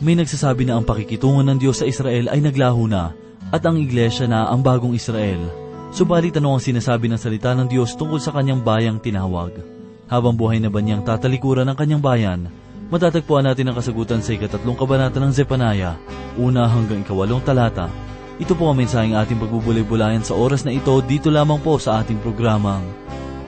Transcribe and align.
May 0.00 0.16
nagsasabi 0.16 0.64
na 0.64 0.80
ang 0.80 0.84
pakikitungo 0.88 1.44
ng 1.44 1.60
Diyos 1.60 1.84
sa 1.84 1.84
Israel 1.84 2.32
ay 2.32 2.40
naglaho 2.40 2.88
na 2.88 3.12
at 3.52 3.60
ang 3.68 3.76
iglesia 3.76 4.24
na 4.24 4.48
ang 4.48 4.64
bagong 4.64 4.96
Israel. 4.96 5.52
Subalit 5.92 6.32
ano 6.40 6.56
ang 6.56 6.62
sinasabi 6.62 7.04
ng 7.12 7.20
salita 7.20 7.52
ng 7.52 7.68
Diyos 7.68 7.92
tungkol 8.00 8.16
sa 8.16 8.32
kanyang 8.32 8.64
bayang 8.64 8.96
tinawag? 8.96 9.60
Habang 10.08 10.40
buhay 10.40 10.56
na 10.56 10.72
ba 10.72 10.80
niyang 10.80 11.04
tatalikuran 11.04 11.68
ng 11.68 11.76
kanyang 11.76 12.00
bayan, 12.00 12.48
matatagpuan 12.88 13.44
natin 13.44 13.68
ang 13.68 13.76
kasagutan 13.76 14.24
sa 14.24 14.32
ikatatlong 14.32 14.80
kabanata 14.80 15.20
ng 15.20 15.36
Zepanaya, 15.36 16.00
una 16.40 16.64
hanggang 16.64 17.04
ikawalong 17.04 17.44
talata. 17.44 17.92
Ito 18.40 18.56
po 18.56 18.72
ang 18.72 18.80
mensaheng 18.80 19.20
ating 19.20 19.36
pagbubulay-bulayan 19.36 20.24
sa 20.24 20.32
oras 20.32 20.64
na 20.64 20.72
ito 20.72 20.96
dito 21.04 21.28
lamang 21.28 21.60
po 21.60 21.76
sa 21.76 22.00
ating 22.00 22.24
programang 22.24 22.88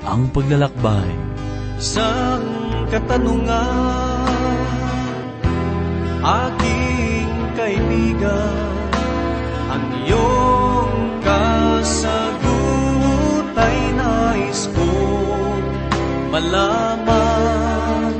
Ang 0.04 0.28
Paglalakbay. 0.28 1.16
Isang 1.80 2.44
katanungan 2.92 4.11
aking 6.22 7.34
kaibigan. 7.58 8.54
Ang 9.74 9.84
iyong 10.06 11.18
kasagot 11.24 12.38
ay 13.58 13.78
nais 13.98 14.70
ko 14.70 14.94
malaman. 16.30 18.14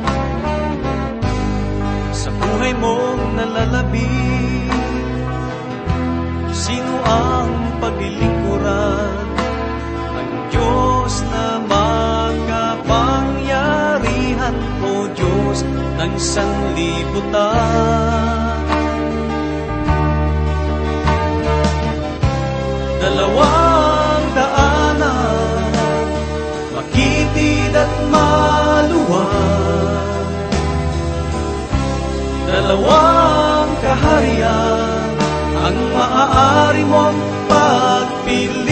Sa 2.10 2.30
buhay 2.34 2.74
mong 2.74 3.38
nalalabi 3.38 4.10
sino 6.52 6.94
ang 7.02 7.50
paglilingkuran 7.82 9.21
sanlibutan. 16.22 17.42
Dalawang 23.02 24.24
daanan, 24.38 25.74
makitid 26.78 27.74
at 27.74 27.90
maluwag. 28.14 29.26
Dalawang 32.46 33.70
kaharian, 33.82 35.10
ang 35.66 35.78
maaari 35.90 36.86
mong 36.86 37.18
pagpilian 37.50 38.70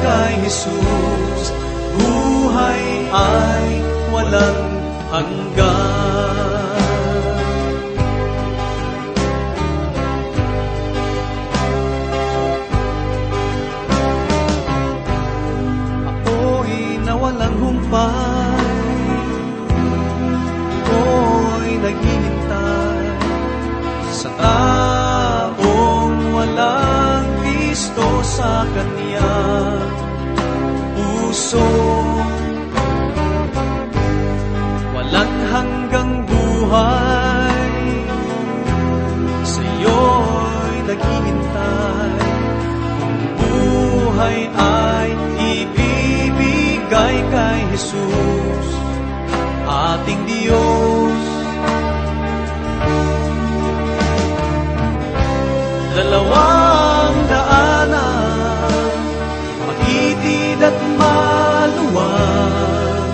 kay 0.00 0.40
Jesus. 0.48 1.52
Buhay 2.00 2.82
ay 3.12 3.66
walang 4.08 4.69
hanggan. 5.10 6.78
Ako'y 16.10 17.02
nawalang 17.02 17.56
humpay, 17.58 18.64
ako'y 20.78 21.72
naghihintay 21.82 23.04
sa 24.14 24.30
taong 24.38 26.18
walang 26.30 27.26
Kristo 27.42 28.06
sa 28.22 28.62
kanya 28.70 29.34
puso 30.94 31.99
Jesus 47.80 48.66
ating 49.64 50.20
Diyos. 50.28 51.20
Dalawang 55.96 57.16
daanan 57.28 58.72
makitid 59.64 60.60
at 60.60 60.76
maluwag. 61.00 63.08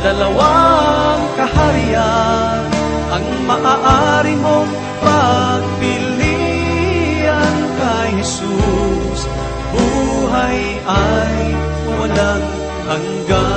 Dalawang 0.00 1.22
kaharian 1.38 2.66
ang 3.14 3.26
maaari 3.46 4.34
mong 4.42 4.70
pagpilian 5.04 6.18
kay 7.78 8.10
Jesus. 8.18 9.20
Buhay 9.70 10.82
ay 10.82 11.49
walang 12.90 13.06
hanggan 13.06 13.49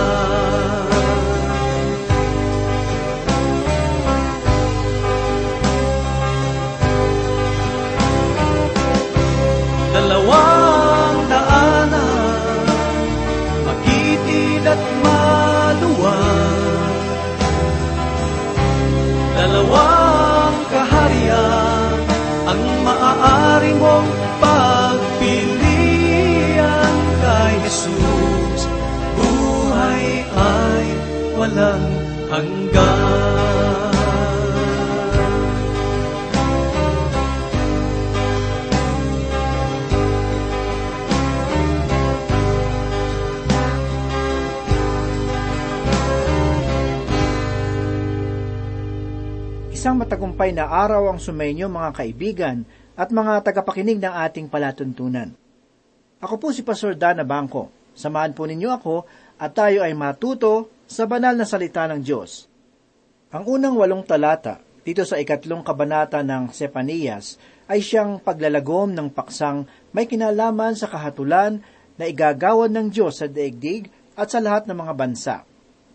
ang 51.13 51.21
sumainyo 51.21 51.69
mga 51.69 51.93
kaibigan 51.93 52.65
at 52.97 53.13
mga 53.13 53.45
tagapakinig 53.45 54.01
ng 54.01 54.09
ating 54.09 54.49
palatuntunan. 54.49 55.29
Ako 56.17 56.41
po 56.41 56.49
si 56.49 56.65
Pastor 56.65 56.97
Dana 56.97 57.21
Bangko. 57.21 57.69
Samahan 57.93 58.33
po 58.33 58.49
ninyo 58.49 58.69
ako 58.73 59.05
at 59.37 59.53
tayo 59.53 59.85
ay 59.85 59.93
matuto 59.93 60.73
sa 60.89 61.05
banal 61.05 61.37
na 61.37 61.45
salita 61.45 61.85
ng 61.85 62.01
Diyos. 62.01 62.49
Ang 63.29 63.45
unang 63.45 63.77
walong 63.77 64.01
talata 64.01 64.57
dito 64.81 65.05
sa 65.05 65.21
ikatlong 65.21 65.61
kabanata 65.61 66.25
ng 66.25 66.49
Sepanias 66.49 67.37
ay 67.69 67.85
siyang 67.85 68.17
paglalagom 68.17 68.89
ng 68.97 69.13
paksang 69.13 69.69
may 69.93 70.09
kinalaman 70.09 70.73
sa 70.73 70.89
kahatulan 70.89 71.61
na 71.93 72.09
igagawan 72.09 72.73
ng 72.73 72.89
Diyos 72.89 73.21
sa 73.21 73.29
daigdig 73.29 73.85
at 74.17 74.33
sa 74.33 74.41
lahat 74.41 74.65
ng 74.65 74.77
mga 74.77 74.93
bansa. 74.97 75.35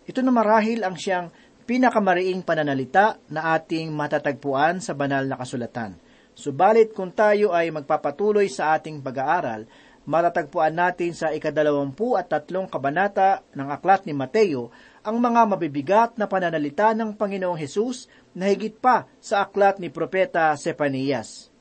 Ito 0.07 0.23
na 0.23 0.31
marahil 0.31 0.87
ang 0.87 0.95
siyang 0.95 1.27
pinakamariing 1.69 2.41
pananalita 2.41 3.21
na 3.29 3.53
ating 3.53 3.93
matatagpuan 3.93 4.81
sa 4.81 4.97
banal 4.97 5.29
na 5.29 5.37
kasulatan. 5.37 6.01
Subalit 6.33 6.97
kung 6.97 7.13
tayo 7.13 7.53
ay 7.53 7.69
magpapatuloy 7.69 8.49
sa 8.49 8.73
ating 8.73 9.05
pag-aaral, 9.05 9.69
matatagpuan 10.09 10.73
natin 10.73 11.13
sa 11.13 11.29
ikadalawampu 11.29 12.17
at 12.17 12.25
tatlong 12.25 12.65
kabanata 12.65 13.45
ng 13.53 13.69
aklat 13.69 14.09
ni 14.09 14.17
Mateo 14.17 14.73
ang 15.05 15.21
mga 15.21 15.45
mabibigat 15.45 16.11
na 16.17 16.25
pananalita 16.25 16.97
ng 16.97 17.13
Panginoong 17.13 17.61
Hesus 17.61 18.09
na 18.33 18.49
higit 18.49 18.73
pa 18.73 19.05
sa 19.21 19.45
aklat 19.45 19.77
ni 19.77 19.93
Propeta 19.93 20.49
Sepanias. 20.57 21.53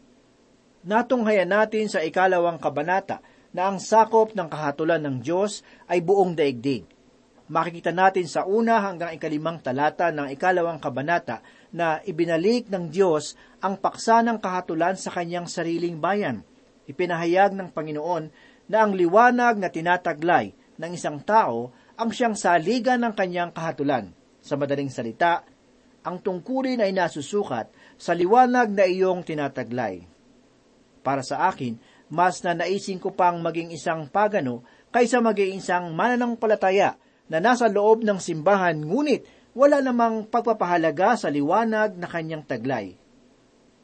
Natunghayan 0.88 1.52
natin 1.52 1.84
sa 1.92 2.00
ikalawang 2.00 2.56
kabanata 2.56 3.20
na 3.52 3.68
ang 3.68 3.76
sakop 3.76 4.32
ng 4.32 4.48
kahatulan 4.48 5.04
ng 5.04 5.20
Diyos 5.20 5.60
ay 5.84 6.00
buong 6.00 6.32
daigdig 6.32 6.96
makikita 7.48 7.90
natin 7.92 8.28
sa 8.28 8.44
una 8.44 8.80
hanggang 8.84 9.16
ikalimang 9.16 9.60
talata 9.64 10.12
ng 10.12 10.28
ikalawang 10.36 10.80
kabanata 10.80 11.40
na 11.72 12.00
ibinalik 12.04 12.68
ng 12.68 12.92
Diyos 12.92 13.36
ang 13.64 13.80
paksa 13.80 14.20
ng 14.24 14.40
kahatulan 14.40 14.96
sa 14.96 15.12
kanyang 15.12 15.48
sariling 15.48 15.96
bayan. 15.96 16.44
Ipinahayag 16.88 17.52
ng 17.56 17.68
Panginoon 17.72 18.24
na 18.68 18.84
ang 18.84 18.92
liwanag 18.92 19.60
na 19.60 19.68
tinataglay 19.72 20.52
ng 20.76 20.90
isang 20.92 21.20
tao 21.24 21.72
ang 21.98 22.12
siyang 22.12 22.36
saligan 22.36 23.00
ng 23.02 23.12
kanyang 23.16 23.50
kahatulan. 23.52 24.12
Sa 24.38 24.54
madaling 24.54 24.88
salita, 24.88 25.42
ang 26.06 26.22
tungkulin 26.22 26.80
ay 26.80 26.94
nasusukat 26.94 27.68
sa 27.98 28.12
liwanag 28.14 28.70
na 28.70 28.86
iyong 28.86 29.26
tinataglay. 29.26 30.06
Para 31.02 31.26
sa 31.26 31.50
akin, 31.50 31.76
mas 32.08 32.40
na 32.40 32.56
naisin 32.56 32.96
ko 32.96 33.12
pang 33.12 33.36
maging 33.40 33.74
isang 33.74 34.08
pagano 34.08 34.64
kaysa 34.88 35.20
maging 35.20 35.60
isang 35.60 35.92
mananampalataya 35.92 36.96
na 37.28 37.38
nasa 37.38 37.68
loob 37.68 38.02
ng 38.02 38.18
simbahan 38.20 38.80
ngunit 38.80 39.24
wala 39.56 39.80
namang 39.84 40.28
pagpapahalaga 40.28 41.16
sa 41.16 41.28
liwanag 41.28 41.96
na 41.96 42.08
kanyang 42.08 42.44
taglay. 42.44 42.96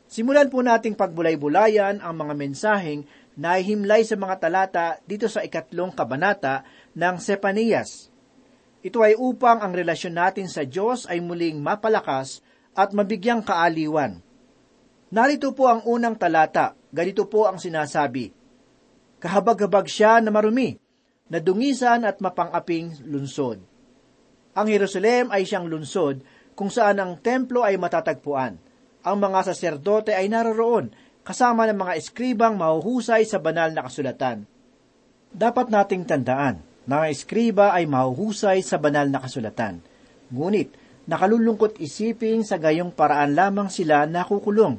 Simulan 0.04 0.52
po 0.52 0.60
nating 0.60 0.94
pagbulay-bulayan 0.94 1.98
ang 1.98 2.14
mga 2.14 2.34
mensaheng 2.36 3.02
na 3.34 3.58
himlay 3.58 4.06
sa 4.06 4.14
mga 4.14 4.36
talata 4.38 4.86
dito 5.08 5.26
sa 5.26 5.42
ikatlong 5.42 5.90
kabanata 5.90 6.62
ng 6.94 7.16
Sepanias. 7.18 8.12
Ito 8.84 9.00
ay 9.00 9.16
upang 9.16 9.64
ang 9.64 9.72
relasyon 9.72 10.14
natin 10.14 10.46
sa 10.46 10.62
Diyos 10.62 11.08
ay 11.08 11.18
muling 11.18 11.58
mapalakas 11.58 12.44
at 12.76 12.92
mabigyang 12.92 13.40
kaaliwan. 13.40 14.20
Narito 15.08 15.56
po 15.56 15.72
ang 15.72 15.82
unang 15.88 16.20
talata. 16.20 16.76
Ganito 16.94 17.26
po 17.26 17.48
ang 17.48 17.58
sinasabi. 17.58 18.30
Kahabag-habag 19.18 19.88
siya 19.88 20.20
na 20.20 20.28
marumi, 20.28 20.76
na 21.28 21.40
dungisan 21.40 22.04
at 22.04 22.20
mapangaping 22.20 23.00
lunsod. 23.08 23.60
Ang 24.54 24.66
Jerusalem 24.68 25.32
ay 25.32 25.48
siyang 25.48 25.66
lunsod 25.66 26.20
kung 26.54 26.70
saan 26.70 27.00
ang 27.00 27.18
templo 27.18 27.64
ay 27.64 27.80
matatagpuan. 27.80 28.60
Ang 29.04 29.16
mga 29.20 29.52
saserdote 29.52 30.12
ay 30.12 30.30
naroroon 30.30 30.92
kasama 31.24 31.64
ng 31.68 31.80
mga 31.80 31.92
eskribang 31.96 32.54
mahuhusay 32.54 33.24
sa 33.24 33.40
banal 33.40 33.72
na 33.72 33.84
kasulatan. 33.84 34.44
Dapat 35.34 35.66
nating 35.72 36.04
tandaan 36.06 36.62
na 36.84 37.02
ang 37.02 37.06
eskriba 37.10 37.72
ay 37.72 37.88
mahuhusay 37.88 38.60
sa 38.60 38.76
banal 38.76 39.08
na 39.08 39.18
kasulatan. 39.18 39.80
Ngunit, 40.30 40.70
nakalulungkot 41.08 41.80
isipin 41.80 42.44
sa 42.44 42.60
gayong 42.60 42.92
paraan 42.92 43.32
lamang 43.32 43.72
sila 43.72 44.04
nakukulong. 44.04 44.78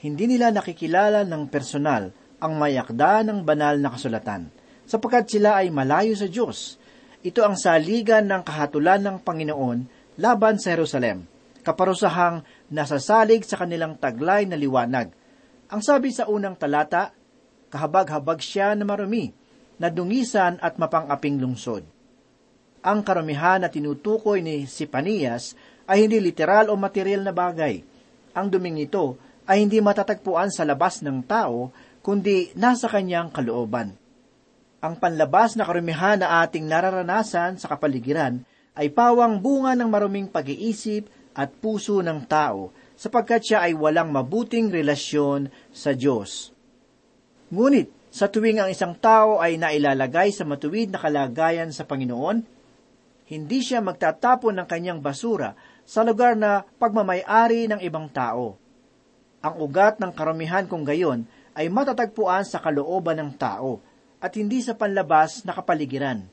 Hindi 0.00 0.36
nila 0.36 0.52
nakikilala 0.52 1.24
ng 1.24 1.48
personal 1.48 2.12
ang 2.36 2.52
mayakda 2.60 3.24
ng 3.24 3.48
banal 3.48 3.80
na 3.80 3.88
kasulatan, 3.88 4.52
sapagkat 4.86 5.28
sila 5.28 5.60
ay 5.60 5.68
malayo 5.68 6.14
sa 6.16 6.30
Diyos. 6.30 6.80
Ito 7.26 7.42
ang 7.42 7.58
saligan 7.58 8.30
ng 8.30 8.42
kahatulan 8.46 9.02
ng 9.02 9.16
Panginoon 9.20 9.78
laban 10.22 10.56
sa 10.62 10.72
Jerusalem, 10.72 11.26
kaparusahang 11.66 12.46
nasasalig 12.70 13.42
sa 13.44 13.58
kanilang 13.60 13.98
taglay 13.98 14.46
na 14.46 14.56
liwanag– 14.56 15.12
ang 15.66 15.82
sabi 15.82 16.14
sa 16.14 16.30
unang 16.30 16.54
talata, 16.54 17.10
kahabag-habag 17.74 18.38
siya 18.38 18.78
na 18.78 18.86
marumi, 18.86 19.34
na 19.82 19.90
dungisan 19.90 20.62
at 20.62 20.78
mapangaping 20.78 21.42
lungsod. 21.42 21.82
Ang 22.86 23.02
karamihan 23.02 23.58
na 23.58 23.66
tinutukoy 23.66 24.46
ni 24.46 24.70
Sipanias 24.70 25.58
ay 25.90 26.06
hindi 26.06 26.22
literal 26.22 26.70
o 26.70 26.78
material 26.78 27.26
na 27.26 27.34
bagay. 27.34 27.82
Ang 28.38 28.46
duming 28.46 28.78
ito 28.78 29.18
ay 29.50 29.66
hindi 29.66 29.82
matatagpuan 29.82 30.54
sa 30.54 30.62
labas 30.62 31.02
ng 31.02 31.26
tao, 31.26 31.74
kundi 31.98 32.54
nasa 32.54 32.86
kanyang 32.86 33.34
kalooban. 33.34 33.98
Ang 34.84 35.00
panlabas 35.00 35.56
na 35.56 35.64
karamihan 35.64 36.20
na 36.20 36.44
ating 36.44 36.68
nararanasan 36.68 37.56
sa 37.56 37.66
kapaligiran 37.72 38.44
ay 38.76 38.92
pawang 38.92 39.40
bunga 39.40 39.72
ng 39.72 39.88
maruming 39.88 40.28
pag-iisip 40.28 41.08
at 41.32 41.48
puso 41.48 42.04
ng 42.04 42.28
tao 42.28 42.72
sapagkat 42.96 43.40
siya 43.40 43.58
ay 43.64 43.72
walang 43.72 44.12
mabuting 44.12 44.68
relasyon 44.68 45.48
sa 45.72 45.96
Diyos. 45.96 46.52
Ngunit, 47.48 47.92
sa 48.16 48.32
tuwing 48.32 48.64
ang 48.64 48.72
isang 48.72 48.96
tao 48.96 49.44
ay 49.44 49.60
nailalagay 49.60 50.32
sa 50.32 50.48
matuwid 50.48 50.88
na 50.88 50.96
kalagayan 50.96 51.68
sa 51.68 51.84
Panginoon, 51.84 52.40
hindi 53.28 53.58
siya 53.60 53.84
magtatapon 53.84 54.56
ng 54.56 54.66
kanyang 54.68 55.00
basura 55.04 55.52
sa 55.84 56.00
lugar 56.00 56.32
na 56.32 56.64
pagmamayari 56.80 57.68
ng 57.68 57.80
ibang 57.84 58.08
tao. 58.08 58.56
Ang 59.44 59.54
ugat 59.60 60.00
ng 60.00 60.16
karamihan 60.16 60.64
kung 60.64 60.86
gayon 60.86 61.28
ay 61.52 61.68
matatagpuan 61.68 62.48
sa 62.48 62.56
kalooban 62.56 63.20
ng 63.20 63.30
tao 63.36 63.84
at 64.20 64.32
hindi 64.34 64.64
sa 64.64 64.74
panlabas 64.74 65.44
na 65.44 65.52
kapaligiran. 65.52 66.24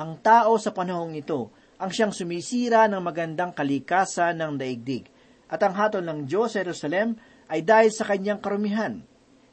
Ang 0.00 0.12
tao 0.24 0.56
sa 0.56 0.72
panahong 0.74 1.14
ito 1.14 1.52
ang 1.80 1.88
siyang 1.88 2.12
sumisira 2.12 2.88
ng 2.88 3.00
magandang 3.00 3.52
kalikasan 3.56 4.36
ng 4.36 4.54
daigdig– 4.60 5.06
at 5.50 5.60
ang 5.66 5.74
hatol 5.74 6.06
ng 6.06 6.30
Diyos 6.30 6.54
sa 6.54 6.62
Jerusalem 6.62 7.18
ay 7.50 7.66
dahil 7.66 7.90
sa 7.90 8.06
kanyang 8.06 8.38
karumihan. 8.38 9.02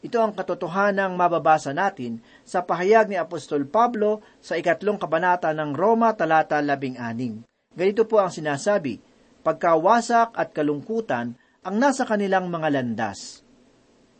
Ito 0.06 0.22
ang 0.22 0.38
katotohanang 0.38 1.18
mababasa 1.18 1.74
natin 1.74 2.22
sa 2.46 2.62
pahayag 2.62 3.10
ni 3.10 3.18
Apostol 3.18 3.66
Pablo 3.66 4.22
sa 4.38 4.54
ikatlong 4.54 5.02
kabanata 5.02 5.50
ng 5.58 5.74
Roma 5.74 6.14
talata 6.14 6.62
labing 6.62 7.02
aning. 7.02 7.42
Ganito 7.74 8.06
po 8.06 8.22
ang 8.22 8.30
sinasabi, 8.30 9.02
pagkawasak 9.42 10.38
at 10.38 10.54
kalungkutan 10.54 11.34
ang 11.66 11.76
nasa 11.82 12.06
kanilang 12.06 12.54
mga 12.54 12.78
landas. 12.78 13.42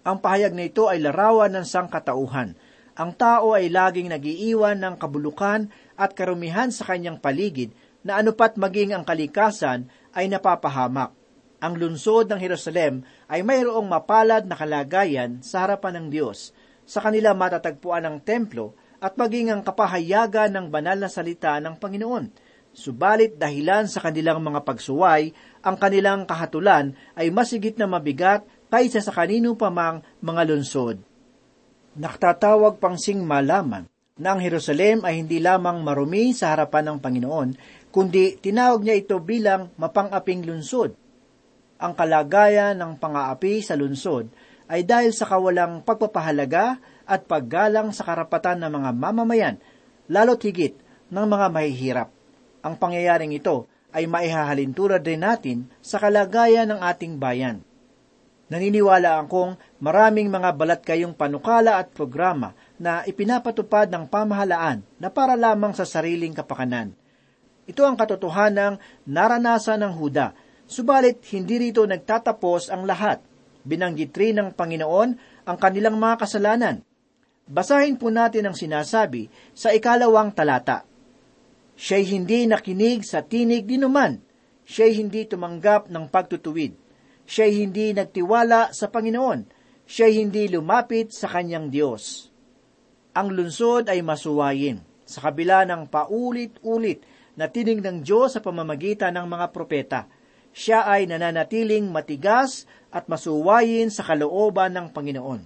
Ang 0.02 0.18
pahayag 0.18 0.58
na 0.58 0.66
ito 0.66 0.90
ay 0.90 0.98
larawan 0.98 1.54
ng 1.54 1.66
sangkatauhan. 1.68 2.58
Ang 2.98 3.14
tao 3.14 3.54
ay 3.54 3.70
laging 3.70 4.10
nagiiwan 4.10 4.82
ng 4.82 4.98
kabulukan 4.98 5.70
at 5.94 6.18
karumihan 6.18 6.74
sa 6.74 6.90
kanyang 6.90 7.22
paligid 7.22 7.78
na 8.02 8.18
anupat 8.18 8.58
maging 8.58 8.98
ang 8.98 9.06
kalikasan 9.06 9.86
ay 10.18 10.26
napapahamak 10.26 11.14
ang 11.58 11.74
lungsod 11.74 12.30
ng 12.30 12.38
Jerusalem 12.38 13.02
ay 13.26 13.42
mayroong 13.42 13.90
mapalad 13.90 14.46
na 14.46 14.54
kalagayan 14.54 15.42
sa 15.42 15.66
harapan 15.66 16.02
ng 16.02 16.08
Diyos. 16.14 16.54
Sa 16.86 17.02
kanila 17.02 17.34
matatagpuan 17.34 18.06
ang 18.06 18.22
templo 18.22 18.78
at 19.02 19.18
maging 19.18 19.50
ang 19.50 19.62
kapahayagan 19.66 20.54
ng 20.54 20.66
banal 20.70 20.98
na 20.98 21.10
salita 21.10 21.58
ng 21.58 21.78
Panginoon. 21.82 22.26
Subalit 22.78 23.42
dahilan 23.42 23.90
sa 23.90 24.06
kanilang 24.06 24.38
mga 24.38 24.62
pagsuway, 24.62 25.34
ang 25.66 25.82
kanilang 25.82 26.30
kahatulan 26.30 26.94
ay 27.18 27.34
masigit 27.34 27.74
na 27.74 27.90
mabigat 27.90 28.46
kaysa 28.70 29.02
sa 29.02 29.10
kanino 29.10 29.58
pa 29.58 29.74
mang 29.74 30.06
mga 30.22 30.46
lungsod. 30.54 31.02
Nakatatawag 31.98 32.78
pang 32.78 32.96
sing 32.96 33.26
malaman 33.26 33.90
na 34.18 34.34
ang 34.34 34.42
Jerusalem 34.42 35.06
ay 35.06 35.26
hindi 35.26 35.42
lamang 35.42 35.82
marumi 35.82 36.34
sa 36.34 36.54
harapan 36.54 36.94
ng 36.94 36.98
Panginoon, 37.02 37.50
kundi 37.90 38.38
tinawag 38.38 38.86
niya 38.86 38.98
ito 38.98 39.18
bilang 39.22 39.74
mapangaping 39.78 40.46
lungsod 40.46 40.94
ang 41.78 41.94
kalagayan 41.94 42.74
ng 42.74 42.98
pangaapi 42.98 43.62
sa 43.62 43.78
lunsod 43.78 44.30
ay 44.68 44.84
dahil 44.84 45.14
sa 45.14 45.30
kawalang 45.30 45.86
pagpapahalaga 45.86 46.82
at 47.08 47.24
paggalang 47.24 47.94
sa 47.94 48.04
karapatan 48.04 48.60
ng 48.66 48.72
mga 48.74 48.90
mamamayan, 48.98 49.56
lalo't 50.12 50.44
higit 50.44 50.76
ng 51.08 51.26
mga 51.30 51.48
mahihirap. 51.54 52.10
Ang 52.66 52.76
pangyayaring 52.76 53.32
ito 53.32 53.70
ay 53.96 54.10
maihahalintulad 54.10 55.00
rin 55.06 55.24
natin 55.24 55.58
sa 55.80 56.04
kalagayan 56.04 56.68
ng 56.68 56.80
ating 56.84 57.16
bayan. 57.16 57.64
Naniniwala 58.48 59.20
akong 59.20 59.60
maraming 59.84 60.32
mga 60.32 60.50
balat 60.56 60.82
kayong 60.84 61.12
panukala 61.12 61.84
at 61.84 61.92
programa 61.92 62.56
na 62.80 63.04
ipinapatupad 63.04 63.92
ng 63.92 64.08
pamahalaan 64.08 64.80
na 64.98 65.12
para 65.12 65.36
lamang 65.36 65.76
sa 65.76 65.84
sariling 65.84 66.32
kapakanan. 66.32 66.96
Ito 67.68 67.84
ang 67.84 68.00
katotohanang 68.00 68.80
naranasan 69.04 69.84
ng 69.84 69.94
Huda 70.00 70.48
Subalit, 70.68 71.24
hindi 71.32 71.56
rito 71.64 71.88
nagtatapos 71.88 72.68
ang 72.68 72.84
lahat. 72.84 73.24
Binanggit 73.64 74.12
rin 74.20 74.36
ng 74.36 74.50
Panginoon 74.52 75.10
ang 75.48 75.58
kanilang 75.58 75.96
mga 75.96 76.28
kasalanan. 76.28 76.84
Basahin 77.48 77.96
po 77.96 78.12
natin 78.12 78.52
ang 78.52 78.56
sinasabi 78.56 79.32
sa 79.56 79.72
ikalawang 79.72 80.36
talata. 80.36 80.84
Siya'y 81.80 82.04
hindi 82.12 82.44
nakinig 82.52 83.08
sa 83.08 83.24
tinig 83.24 83.64
di 83.64 83.80
numan. 83.80 84.20
Siya'y 84.68 85.00
hindi 85.00 85.24
tumanggap 85.24 85.88
ng 85.88 86.06
pagtutuwid. 86.12 86.76
Siya'y 87.28 87.68
hindi 87.68 87.92
nagtiwala 87.92 88.72
sa 88.72 88.88
Panginoon. 88.88 89.52
Siya'y 89.84 90.24
hindi 90.24 90.48
lumapit 90.48 91.12
sa 91.12 91.28
kanyang 91.28 91.68
Diyos. 91.68 92.32
Ang 93.14 93.36
lunsod 93.36 93.92
ay 93.92 94.00
masuwayin 94.00 94.80
sa 95.04 95.28
kabila 95.28 95.68
ng 95.68 95.92
paulit-ulit 95.92 97.04
na 97.36 97.52
tinig 97.52 97.84
ng 97.84 98.02
Diyos 98.02 98.34
sa 98.34 98.42
pamamagitan 98.42 99.14
ng 99.20 99.28
mga 99.28 99.48
propeta– 99.52 100.02
siya 100.58 100.90
ay 100.90 101.06
nananatiling 101.06 101.86
matigas 101.94 102.66
at 102.90 103.06
masuwayin 103.06 103.94
sa 103.94 104.02
kalooban 104.02 104.74
ng 104.74 104.88
Panginoon. 104.90 105.46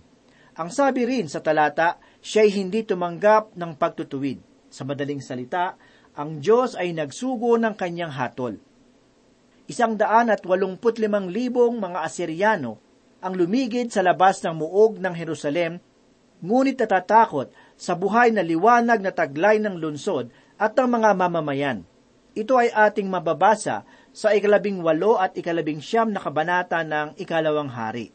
Ang 0.55 0.69
sabi 0.71 1.03
rin 1.03 1.27
sa 1.27 1.43
talata, 1.43 1.99
siya'y 2.23 2.47
hindi 2.55 2.87
tumanggap 2.87 3.51
ng 3.59 3.75
pagtutuwid. 3.75 4.39
Sa 4.71 4.87
madaling 4.87 5.19
salita, 5.19 5.75
ang 6.15 6.39
Diyos 6.39 6.79
ay 6.79 6.95
nagsugo 6.95 7.59
ng 7.59 7.75
kanyang 7.75 8.15
hatol. 8.15 8.55
Isang 9.71 9.95
daan 9.95 10.27
at 10.27 10.43
walumput 10.43 10.99
limang 10.99 11.31
libong 11.31 11.79
mga 11.79 12.03
Asyriano 12.03 12.75
ang 13.23 13.39
lumigid 13.39 13.87
sa 13.87 14.03
labas 14.03 14.43
ng 14.43 14.59
muog 14.59 14.99
ng 14.99 15.15
Jerusalem, 15.15 15.79
ngunit 16.43 16.75
natatakot 16.75 17.55
sa 17.79 17.95
buhay 17.95 18.35
na 18.35 18.43
liwanag 18.43 18.99
na 18.99 19.15
taglay 19.15 19.63
ng 19.63 19.79
lunsod 19.79 20.27
at 20.59 20.75
ng 20.75 20.91
mga 20.91 21.15
mamamayan. 21.15 21.87
Ito 22.35 22.59
ay 22.59 22.67
ating 22.67 23.07
mababasa 23.07 23.87
sa 24.11 24.35
ikalabing 24.35 24.83
walo 24.83 25.15
at 25.15 25.39
ikalabing 25.39 25.79
siyam 25.79 26.11
na 26.11 26.19
kabanata 26.19 26.83
ng 26.83 27.15
ikalawang 27.15 27.71
hari. 27.71 28.11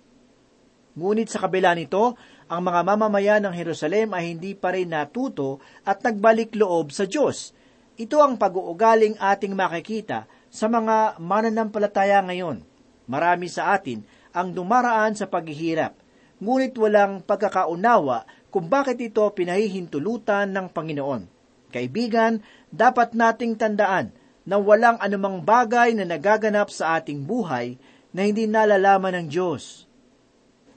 Ngunit 0.93 1.33
sa 1.33 1.49
kabila 1.49 1.73
nito, 1.73 2.21
ang 2.53 2.61
mga 2.69 2.85
mamamayan 2.85 3.49
ng 3.49 3.55
Jerusalem 3.57 4.13
ay 4.13 4.37
hindi 4.37 4.53
pa 4.53 4.77
rin 4.77 4.93
natuto 4.93 5.65
at 5.89 6.05
nagbalik 6.05 6.53
loob 6.53 6.93
sa 6.93 7.09
Diyos. 7.09 7.57
Ito 7.97 8.21
ang 8.21 8.37
pag-uugaling 8.37 9.17
ating 9.17 9.57
makikita 9.57 10.29
sa 10.57 10.73
mga 10.73 11.21
mananampalataya 11.21 12.25
ngayon. 12.25 12.65
Marami 13.05 13.53
sa 13.53 13.77
atin 13.77 14.01
ang 14.33 14.57
dumaraan 14.57 15.13
sa 15.13 15.29
paghihirap, 15.29 15.93
ngunit 16.41 16.73
walang 16.81 17.21
pagkakaunawa 17.21 18.25
kung 18.49 18.73
bakit 18.73 18.97
ito 19.05 19.21
pinahihintulutan 19.37 20.49
ng 20.49 20.73
Panginoon. 20.73 21.29
Kaibigan, 21.69 22.41
dapat 22.73 23.13
nating 23.13 23.61
tandaan 23.61 24.17
na 24.49 24.57
walang 24.57 24.97
anumang 24.97 25.45
bagay 25.45 25.93
na 25.93 26.09
nagaganap 26.09 26.73
sa 26.73 26.97
ating 26.97 27.29
buhay 27.29 27.77
na 28.17 28.25
hindi 28.25 28.49
nalalaman 28.49 29.13
ng 29.13 29.27
Diyos. 29.29 29.85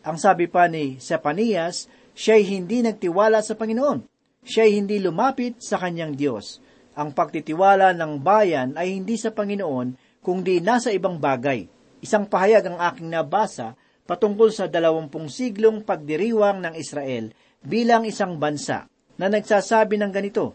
Ang 0.03 0.19
sabi 0.19 0.51
pa 0.51 0.67
ni 0.67 0.99
Sepanias, 0.99 1.87
siya'y 2.19 2.43
hindi 2.43 2.83
nagtiwala 2.83 3.39
sa 3.39 3.55
Panginoon. 3.55 4.03
Siya'y 4.43 4.75
hindi 4.75 4.99
lumapit 4.99 5.63
sa 5.63 5.79
kanyang 5.79 6.19
Diyos. 6.19 6.59
Ang 6.99 7.15
pagtitiwala 7.15 7.95
ng 7.95 8.19
bayan 8.19 8.75
ay 8.75 8.99
hindi 8.99 9.15
sa 9.15 9.31
Panginoon, 9.31 10.19
kundi 10.19 10.59
nasa 10.59 10.91
ibang 10.91 11.15
bagay. 11.15 11.63
Isang 12.03 12.27
pahayag 12.27 12.67
ang 12.67 12.77
aking 12.91 13.07
nabasa 13.07 13.79
patungkol 14.03 14.51
sa 14.51 14.67
dalawampung 14.67 15.31
siglong 15.31 15.87
pagdiriwang 15.87 16.59
ng 16.59 16.75
Israel 16.75 17.31
bilang 17.63 18.03
isang 18.03 18.35
bansa 18.35 18.91
na 19.15 19.31
nagsasabi 19.31 19.95
ng 19.95 20.11
ganito, 20.11 20.51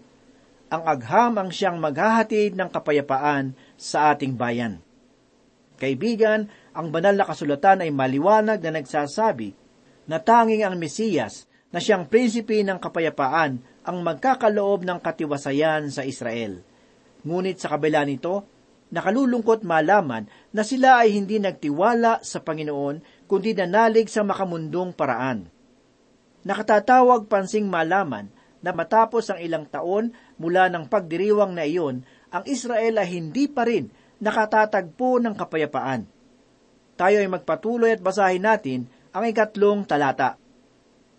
Ang 0.68 0.84
agham 0.84 1.32
ang 1.40 1.48
siyang 1.48 1.80
maghahatid 1.80 2.60
ng 2.60 2.68
kapayapaan 2.68 3.56
sa 3.80 4.12
ating 4.12 4.36
bayan. 4.36 4.84
Kaibigan, 5.80 6.52
ang 6.76 6.92
banal 6.92 7.16
na 7.16 7.24
kasulatan 7.24 7.88
ay 7.88 7.90
maliwanag 7.92 8.60
na 8.60 8.84
nagsasabi 8.84 9.56
na 10.04 10.20
tanging 10.20 10.60
ang 10.60 10.76
Mesiyas 10.76 11.48
na 11.74 11.82
siyang 11.82 12.06
prinsipe 12.06 12.62
ng 12.62 12.78
kapayapaan 12.78 13.58
ang 13.82 13.98
magkakaloob 14.06 14.86
ng 14.86 15.02
katiwasayan 15.02 15.90
sa 15.90 16.06
Israel. 16.06 16.62
Ngunit 17.26 17.58
sa 17.58 17.74
kabila 17.74 18.06
nito, 18.06 18.46
nakalulungkot 18.94 19.66
malaman 19.66 20.30
na 20.54 20.62
sila 20.62 21.02
ay 21.02 21.18
hindi 21.18 21.42
nagtiwala 21.42 22.22
sa 22.22 22.46
Panginoon 22.46 23.26
kundi 23.26 23.58
nanalig 23.58 24.06
sa 24.06 24.22
makamundong 24.22 24.94
paraan. 24.94 25.50
Nakatatawag 26.46 27.26
pansing 27.26 27.66
malaman 27.66 28.30
na 28.62 28.70
matapos 28.70 29.34
ang 29.34 29.42
ilang 29.42 29.66
taon 29.66 30.14
mula 30.38 30.70
ng 30.70 30.86
pagdiriwang 30.86 31.58
na 31.58 31.66
iyon, 31.66 32.06
ang 32.30 32.46
Israel 32.46 33.02
ay 33.02 33.18
hindi 33.18 33.50
pa 33.50 33.66
rin 33.66 33.90
nakatatagpo 34.22 35.18
ng 35.18 35.34
kapayapaan. 35.34 36.06
Tayo 36.94 37.18
ay 37.18 37.26
magpatuloy 37.26 37.98
at 37.98 38.00
basahin 38.00 38.46
natin 38.46 38.86
ang 39.10 39.26
ikatlong 39.26 39.82
talata. 39.82 40.43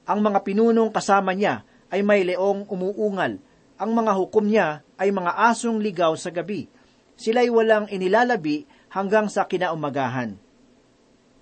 Ang 0.06 0.22
mga 0.22 0.46
pinunong 0.46 0.94
kasama 0.94 1.34
niya 1.34 1.66
ay 1.90 2.06
may 2.06 2.22
leong 2.22 2.70
umuungal. 2.70 3.42
Ang 3.82 3.92
mga 3.92 4.12
hukom 4.14 4.46
niya 4.46 4.86
ay 5.02 5.10
mga 5.10 5.34
asong 5.50 5.82
ligaw 5.82 6.14
sa 6.14 6.30
gabi. 6.30 6.70
Sila'y 7.18 7.50
walang 7.50 7.90
inilalabi 7.90 8.70
hanggang 8.94 9.28
sa 9.28 9.50
kinaumagahan. 9.50 10.38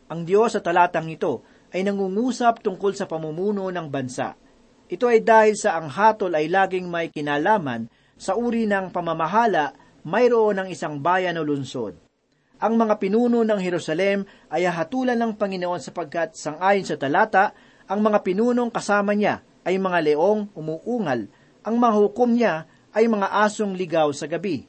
Ang 0.07 0.21
Diyos 0.23 0.55
sa 0.55 0.61
talatang 0.63 1.09
ito 1.11 1.43
ay 1.73 1.83
nangungusap 1.83 2.61
tungkol 2.61 2.93
sa 2.93 3.09
pamumuno 3.09 3.67
ng 3.67 3.87
bansa. 3.89 4.37
Ito 4.87 5.09
ay 5.09 5.25
dahil 5.25 5.57
sa 5.57 5.81
ang 5.81 5.89
hatol 5.89 6.37
ay 6.37 6.47
laging 6.47 6.85
may 6.85 7.09
kinalaman 7.09 7.89
sa 8.13 8.37
uri 8.37 8.69
ng 8.69 8.93
pamamahala 8.93 9.73
mayroon 10.05 10.61
ng 10.61 10.67
isang 10.69 11.01
bayan 11.01 11.39
o 11.39 11.43
lungsod. 11.43 11.97
Ang 12.63 12.79
mga 12.79 12.95
pinuno 13.01 13.43
ng 13.43 13.59
Jerusalem 13.59 14.23
ay 14.47 14.69
hatulan 14.69 15.19
ng 15.19 15.35
Panginoon 15.35 15.81
sapagkat 15.83 16.37
sangayon 16.37 16.87
sa 16.87 16.95
talata, 16.95 17.51
ang 17.93 18.01
mga 18.01 18.25
pinunong 18.25 18.73
kasama 18.73 19.13
niya 19.13 19.45
ay 19.61 19.77
mga 19.77 20.01
leong 20.01 20.49
umuungal, 20.57 21.29
ang 21.61 21.75
mga 21.77 21.93
hukom 22.01 22.33
niya 22.33 22.65
ay 22.89 23.05
mga 23.05 23.45
asong 23.45 23.77
ligaw 23.77 24.09
sa 24.09 24.25
gabi. 24.25 24.65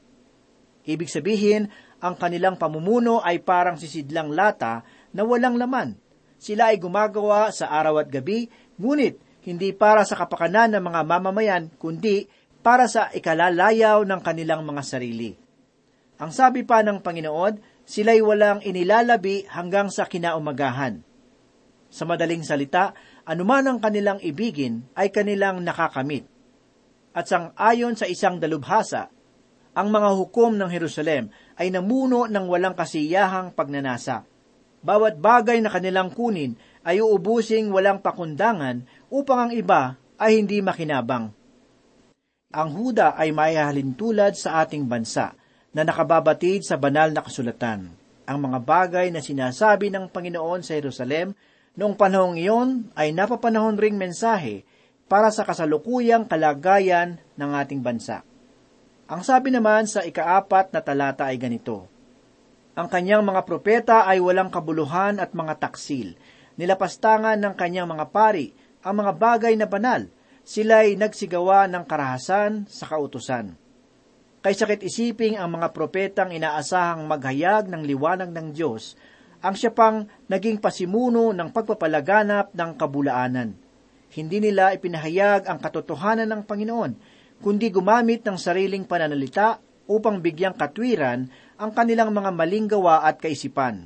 Ibig 0.85 1.09
sabihin, 1.09 1.73
ang 1.97 2.13
kanilang 2.21 2.61
pamumuno 2.61 3.25
ay 3.25 3.41
parang 3.41 3.81
sisidlang 3.81 4.29
lata 4.29 4.85
na 5.09 5.25
walang 5.25 5.57
laman. 5.57 5.97
Sila 6.37 6.69
ay 6.69 6.77
gumagawa 6.77 7.49
sa 7.49 7.73
araw 7.73 7.97
at 8.05 8.13
gabi, 8.13 8.45
ngunit 8.77 9.17
hindi 9.41 9.73
para 9.73 10.05
sa 10.05 10.13
kapakanan 10.21 10.77
ng 10.77 10.83
mga 10.85 11.01
mamamayan, 11.01 11.73
kundi 11.81 12.29
para 12.61 12.85
sa 12.85 13.09
ikalalayaw 13.09 14.05
ng 14.05 14.21
kanilang 14.21 14.61
mga 14.61 14.85
sarili. 14.85 15.33
Ang 16.21 16.29
sabi 16.29 16.61
pa 16.61 16.85
ng 16.85 17.01
Panginoon, 17.01 17.85
sila'y 17.89 18.21
walang 18.21 18.61
inilalabi 18.61 19.49
hanggang 19.49 19.89
sa 19.89 20.05
kinaumagahan. 20.05 21.14
Sa 21.95 22.03
madaling 22.03 22.43
salita, 22.43 22.91
anuman 23.23 23.63
ang 23.63 23.79
kanilang 23.79 24.19
ibigin 24.19 24.83
ay 24.99 25.15
kanilang 25.15 25.63
nakakamit. 25.63 26.27
At 27.15 27.31
sang 27.31 27.55
ayon 27.55 27.95
sa 27.95 28.03
isang 28.03 28.35
dalubhasa, 28.35 29.07
ang 29.71 29.87
mga 29.87 30.09
hukom 30.19 30.59
ng 30.59 30.67
Jerusalem 30.67 31.31
ay 31.55 31.71
namuno 31.71 32.27
ng 32.27 32.45
walang 32.51 32.75
kasiyahang 32.75 33.55
pagnanasa. 33.55 34.27
Bawat 34.83 35.23
bagay 35.23 35.63
na 35.63 35.71
kanilang 35.71 36.11
kunin 36.11 36.59
ay 36.83 36.99
uubusing 36.99 37.71
walang 37.71 38.03
pakundangan 38.03 38.83
upang 39.07 39.47
ang 39.47 39.51
iba 39.55 39.95
ay 40.19 40.43
hindi 40.43 40.59
makinabang 40.59 41.31
ang 42.55 42.71
Huda 42.71 43.19
ay 43.19 43.35
maihalintulad 43.35 44.31
sa 44.39 44.63
ating 44.63 44.87
bansa 44.87 45.35
na 45.75 45.83
nakababatid 45.83 46.63
sa 46.63 46.79
banal 46.79 47.11
na 47.11 47.19
kasulatan. 47.19 47.91
Ang 48.25 48.37
mga 48.39 48.59
bagay 48.63 49.11
na 49.11 49.19
sinasabi 49.19 49.91
ng 49.91 50.07
Panginoon 50.07 50.63
sa 50.63 50.79
Jerusalem 50.79 51.35
noong 51.75 51.95
panahong 51.95 52.39
iyon 52.39 52.87
ay 52.95 53.11
napapanahon 53.11 53.75
ring 53.75 53.99
mensahe 53.99 54.63
para 55.05 55.29
sa 55.29 55.45
kasalukuyang 55.45 56.25
kalagayan 56.25 57.21
ng 57.37 57.51
ating 57.61 57.83
bansa. 57.83 58.25
Ang 59.05 59.21
sabi 59.21 59.53
naman 59.53 59.85
sa 59.85 60.01
ikaapat 60.01 60.73
na 60.73 60.81
talata 60.81 61.29
ay 61.29 61.37
ganito, 61.37 61.85
Ang 62.73 62.89
kanyang 62.89 63.21
mga 63.21 63.45
propeta 63.45 64.09
ay 64.09 64.17
walang 64.17 64.49
kabuluhan 64.49 65.21
at 65.21 65.37
mga 65.37 65.61
taksil, 65.61 66.17
nilapastangan 66.57 67.37
ng 67.37 67.53
kanyang 67.53 67.85
mga 67.85 68.09
pari 68.09 68.51
ang 68.81 69.05
mga 69.05 69.13
bagay 69.13 69.53
na 69.53 69.69
banal, 69.69 70.09
sila'y 70.41 70.97
nagsigawa 70.97 71.69
ng 71.69 71.85
karahasan 71.85 72.65
sa 72.65 72.89
kautusan. 72.89 73.57
Kay 74.45 74.53
sakit 74.53 74.85
isiping 74.85 75.41
ang 75.41 75.57
mga 75.57 75.73
propetang 75.73 76.29
inaasahang 76.29 77.05
maghayag 77.09 77.65
ng 77.65 77.81
liwanag 77.81 78.29
ng 78.29 78.53
Diyos, 78.53 78.93
ang 79.45 79.53
siya 79.53 79.69
pang 79.69 80.09
naging 80.25 80.57
pasimuno 80.57 81.29
ng 81.29 81.53
pagpapalaganap 81.53 82.57
ng 82.57 82.71
kabulaanan. 82.81 83.53
Hindi 84.09 84.41
nila 84.41 84.73
ipinahayag 84.73 85.45
ang 85.45 85.61
katotohanan 85.61 86.25
ng 86.25 86.41
Panginoon, 86.49 86.91
kundi 87.45 87.69
gumamit 87.69 88.25
ng 88.25 88.41
sariling 88.41 88.89
pananalita 88.89 89.61
upang 89.85 90.17
bigyang 90.17 90.57
katwiran 90.57 91.29
ang 91.61 91.69
kanilang 91.77 92.09
mga 92.09 92.33
maling 92.33 92.65
gawa 92.65 93.05
at 93.05 93.21
kaisipan. 93.21 93.85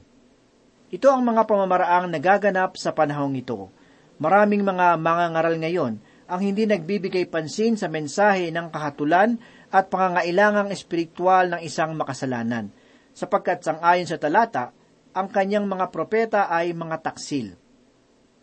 Ito 0.95 1.11
ang 1.11 1.27
mga 1.27 1.43
pamamaraang 1.43 2.07
nagaganap 2.07 2.79
sa 2.79 2.95
panahong 2.95 3.35
ito. 3.35 3.67
Maraming 4.15 4.63
mga 4.63 4.95
mangangaral 4.95 5.59
ngayon 5.59 5.99
ang 6.29 6.39
hindi 6.39 6.71
nagbibigay 6.71 7.27
pansin 7.27 7.75
sa 7.75 7.91
mensahe 7.91 8.47
ng 8.47 8.71
kahatulan 8.71 9.35
at 9.75 9.91
pangangailangang 9.91 10.71
espiritual 10.71 11.51
ng 11.51 11.61
isang 11.67 11.99
makasalanan, 11.99 12.71
sapagkat 13.11 13.65
sangayon 13.65 14.07
sa 14.07 14.21
talata, 14.21 14.71
ang 15.13 15.27
kanyang 15.29 15.65
mga 15.65 15.89
propeta 15.89 16.41
ay 16.49 16.73
mga 16.73 17.01
taksil. 17.01 17.57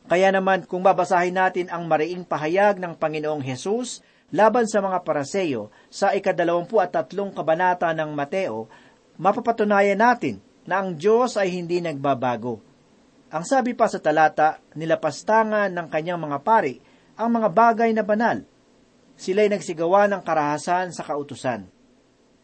Kaya 0.07 0.31
naman 0.31 0.63
kung 0.67 0.87
babasahin 0.87 1.35
natin 1.35 1.67
ang 1.67 1.87
mariing 1.91 2.23
pahayag 2.23 2.79
ng 2.79 2.95
Panginoong 2.95 3.43
Hesus 3.43 4.07
laban 4.31 4.71
sa 4.71 4.79
mga 4.79 5.03
paraseyo 5.03 5.75
sa 5.91 6.15
ikadalawampu 6.15 6.79
at 6.79 6.95
tatlong 6.95 7.35
kabanata 7.35 7.91
ng 7.91 8.15
Mateo, 8.15 8.71
mapapatunayan 9.19 9.99
natin 9.99 10.39
na 10.67 10.83
ang 10.83 10.95
Diyos 10.95 11.35
ay 11.39 11.51
hindi 11.55 11.83
nagbabago. 11.83 12.63
Ang 13.31 13.43
sabi 13.43 13.75
pa 13.75 13.91
sa 13.91 13.99
talata, 13.99 14.63
nilapastangan 14.79 15.75
ng 15.75 15.87
kanyang 15.91 16.23
mga 16.23 16.39
pari 16.47 16.79
ang 17.19 17.33
mga 17.35 17.49
bagay 17.51 17.91
na 17.91 18.07
banal. 18.07 18.47
Sila'y 19.19 19.51
nagsigawa 19.51 20.07
ng 20.07 20.23
karahasan 20.23 20.95
sa 20.95 21.03
kautusan. 21.03 21.67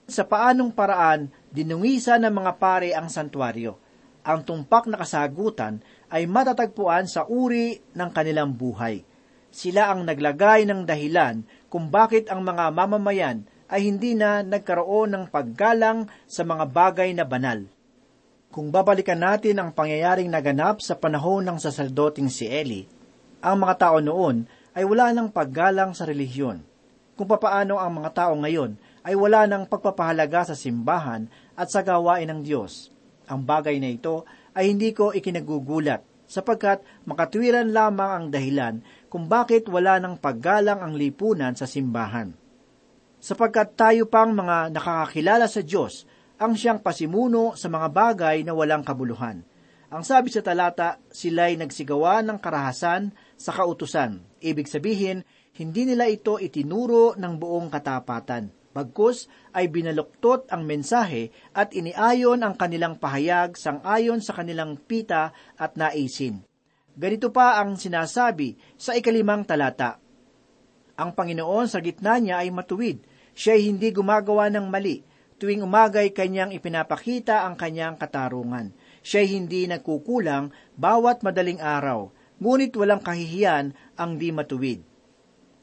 Sa 0.09 0.27
paanong 0.27 0.75
paraan, 0.75 1.31
dinungisa 1.55 2.19
ng 2.19 2.33
mga 2.33 2.53
pare 2.59 2.91
ang 2.97 3.07
santuario. 3.07 3.79
Ang 4.23 4.47
tumpak 4.47 4.87
na 4.87 5.03
kasagutan 5.03 5.83
ay 6.07 6.31
matatagpuan 6.31 7.11
sa 7.11 7.27
uri 7.27 7.83
ng 7.95 8.11
kanilang 8.15 8.55
buhay. 8.55 9.03
Sila 9.51 9.91
ang 9.91 10.07
naglagay 10.07 10.63
ng 10.65 10.87
dahilan 10.87 11.43
kung 11.67 11.91
bakit 11.91 12.31
ang 12.31 12.47
mga 12.47 12.71
mamamayan 12.71 13.43
ay 13.67 13.91
hindi 13.91 14.15
na 14.15 14.47
nagkaroon 14.47 15.11
ng 15.13 15.25
paggalang 15.33 16.07
sa 16.31 16.47
mga 16.47 16.65
bagay 16.71 17.11
na 17.17 17.27
banal. 17.27 17.67
Kung 18.53 18.69
babalikan 18.69 19.17
natin 19.17 19.59
ang 19.59 19.73
pangyayaring 19.73 20.29
naganap 20.29 20.85
sa 20.85 20.93
panahon 20.93 21.43
ng 21.49 21.57
sasaldoting 21.57 22.29
si 22.29 22.45
Eli, 22.45 22.85
ang 23.41 23.65
mga 23.65 23.89
tao 23.89 23.99
noon 23.99 24.45
ay 24.77 24.85
wala 24.85 25.11
ng 25.17 25.33
paggalang 25.33 25.97
sa 25.97 26.05
relihiyon. 26.05 26.61
Kung 27.17 27.29
papaano 27.29 27.81
ang 27.81 27.93
mga 27.99 28.11
tao 28.13 28.33
ngayon 28.37 28.77
ay 29.03 29.17
wala 29.17 29.49
ng 29.49 29.67
pagpapahalaga 29.67 30.53
sa 30.53 30.57
simbahan 30.57 31.27
at 31.57 31.69
sa 31.73 31.81
gawain 31.81 32.29
ng 32.29 32.41
Diyos. 32.45 32.93
Ang 33.31 33.47
bagay 33.47 33.79
na 33.79 33.91
ito 33.93 34.27
ay 34.57 34.73
hindi 34.73 34.91
ko 34.91 35.15
ikinagugulat 35.15 36.03
sapagkat 36.27 36.81
makatwiran 37.05 37.71
lamang 37.77 38.11
ang 38.11 38.27
dahilan 38.33 38.75
kung 39.13 39.29
bakit 39.29 39.69
wala 39.69 40.01
ng 40.01 40.17
paggalang 40.17 40.81
ang 40.81 40.97
lipunan 40.97 41.53
sa 41.53 41.69
simbahan. 41.69 42.33
Sapagkat 43.23 43.77
tayo 43.77 44.09
pang 44.09 44.33
mga 44.33 44.73
nakakakilala 44.73 45.47
sa 45.47 45.61
Diyos 45.61 46.09
ang 46.41 46.59
siyang 46.59 46.83
pasimuno 46.83 47.55
sa 47.55 47.71
mga 47.71 47.89
bagay 47.93 48.43
na 48.43 48.57
walang 48.57 48.83
kabuluhan. 48.83 49.45
Ang 49.93 50.03
sabi 50.09 50.33
sa 50.33 50.41
talata, 50.41 50.97
sila'y 51.13 51.61
nagsigawa 51.61 52.25
ng 52.25 52.41
karahasan 52.41 53.13
sa 53.37 53.53
kautusan. 53.53 54.25
Ibig 54.41 54.65
sabihin, 54.65 55.21
hindi 55.61 55.85
nila 55.85 56.09
ito 56.09 56.41
itinuro 56.41 57.13
ng 57.15 57.35
buong 57.37 57.69
katapatan. 57.69 58.49
Bagkus 58.73 59.29
ay 59.53 59.69
binaluktot 59.69 60.49
ang 60.49 60.65
mensahe 60.65 61.29
at 61.53 61.77
iniayon 61.77 62.41
ang 62.41 62.57
kanilang 62.57 62.97
pahayag 62.97 63.53
sang-ayon 63.61 64.25
sa 64.25 64.33
kanilang 64.33 64.81
pita 64.81 65.37
at 65.61 65.77
naisin. 65.77 66.41
Ganito 66.97 67.33
pa 67.33 67.61
ang 67.61 67.77
sinasabi 67.77 68.57
sa 68.77 68.97
ikalimang 68.97 69.45
talata. 69.45 70.01
Ang 70.97 71.13
Panginoon 71.17 71.69
sa 71.69 71.81
gitna 71.81 72.21
niya 72.21 72.45
ay 72.45 72.53
matuwid. 72.53 73.05
Siya 73.33 73.57
ay 73.57 73.73
hindi 73.73 73.93
gumagawa 73.93 74.53
ng 74.53 74.69
mali. 74.69 75.01
Tuwing 75.41 75.65
umagay 75.65 76.13
kanyang 76.13 76.53
ipinapakita 76.53 77.49
ang 77.49 77.57
kanyang 77.57 77.97
katarungan. 77.97 78.77
Siya 79.01 79.25
ay 79.25 79.29
hindi 79.37 79.65
nagkukulang 79.69 80.53
bawat 80.77 81.25
madaling 81.25 81.61
araw. 81.61 82.13
Ngunit 82.41 82.77
walang 82.77 83.01
kahihiyan 83.01 83.73
ang 83.97 84.21
di 84.21 84.29
matuwid. 84.33 84.92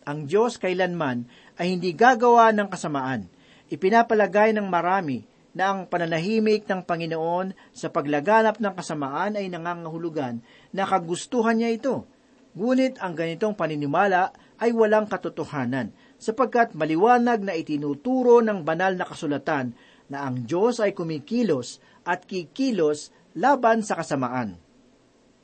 Ang 0.10 0.26
Diyos 0.26 0.58
kailanman 0.58 1.30
ay 1.62 1.78
hindi 1.78 1.94
gagawa 1.94 2.50
ng 2.50 2.66
kasamaan. 2.74 3.30
Ipinapalagay 3.70 4.58
ng 4.58 4.66
marami 4.66 5.22
na 5.54 5.70
ang 5.70 5.86
pananahimik 5.86 6.66
ng 6.66 6.82
Panginoon 6.82 7.54
sa 7.70 7.94
paglaganap 7.94 8.58
ng 8.58 8.74
kasamaan 8.74 9.38
ay 9.38 9.46
nangangahulugan 9.54 10.42
na 10.74 10.90
kagustuhan 10.90 11.62
niya 11.62 11.78
ito. 11.78 12.10
Ngunit 12.58 12.98
ang 12.98 13.14
ganitong 13.14 13.54
paninimala 13.54 14.34
ay 14.58 14.74
walang 14.74 15.06
katotohanan 15.06 15.94
sapagkat 16.18 16.74
maliwanag 16.74 17.46
na 17.46 17.54
itinuturo 17.54 18.42
ng 18.42 18.66
banal 18.66 18.98
na 18.98 19.06
kasulatan 19.06 19.78
na 20.10 20.26
ang 20.26 20.42
Diyos 20.42 20.82
ay 20.82 20.98
kumikilos 20.98 21.78
at 22.02 22.26
kikilos 22.26 23.14
laban 23.38 23.86
sa 23.86 23.94
kasamaan. 23.94 24.58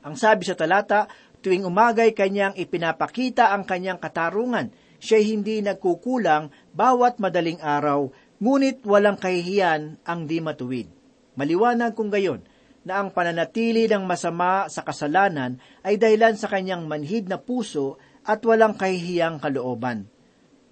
Ang 0.06 0.14
sabi 0.14 0.46
sa 0.46 0.54
talata, 0.54 1.10
tuwing 1.44 1.68
umagay 1.68 2.12
kanyang 2.16 2.54
ipinapakita 2.54 3.50
ang 3.52 3.64
kanyang 3.66 3.98
katarungan– 4.00 4.72
siya 4.96 5.20
hindi 5.20 5.60
nagkukulang 5.60 6.52
bawat 6.72 7.20
madaling 7.20 7.60
araw, 7.60 8.08
ngunit 8.40 8.84
walang 8.84 9.20
kahihiyan 9.20 10.00
ang 10.04 10.20
di 10.24 10.40
matuwid. 10.40 10.88
Maliwanag 11.36 11.92
kung 11.92 12.08
gayon 12.08 12.44
na 12.86 13.02
ang 13.02 13.12
pananatili 13.12 13.90
ng 13.90 14.04
masama 14.08 14.70
sa 14.72 14.80
kasalanan 14.80 15.60
ay 15.84 16.00
dahilan 16.00 16.38
sa 16.38 16.48
kanyang 16.48 16.88
manhid 16.88 17.28
na 17.28 17.36
puso 17.36 18.00
at 18.24 18.40
walang 18.46 18.78
kahihiyang 18.78 19.36
kalooban. 19.36 20.08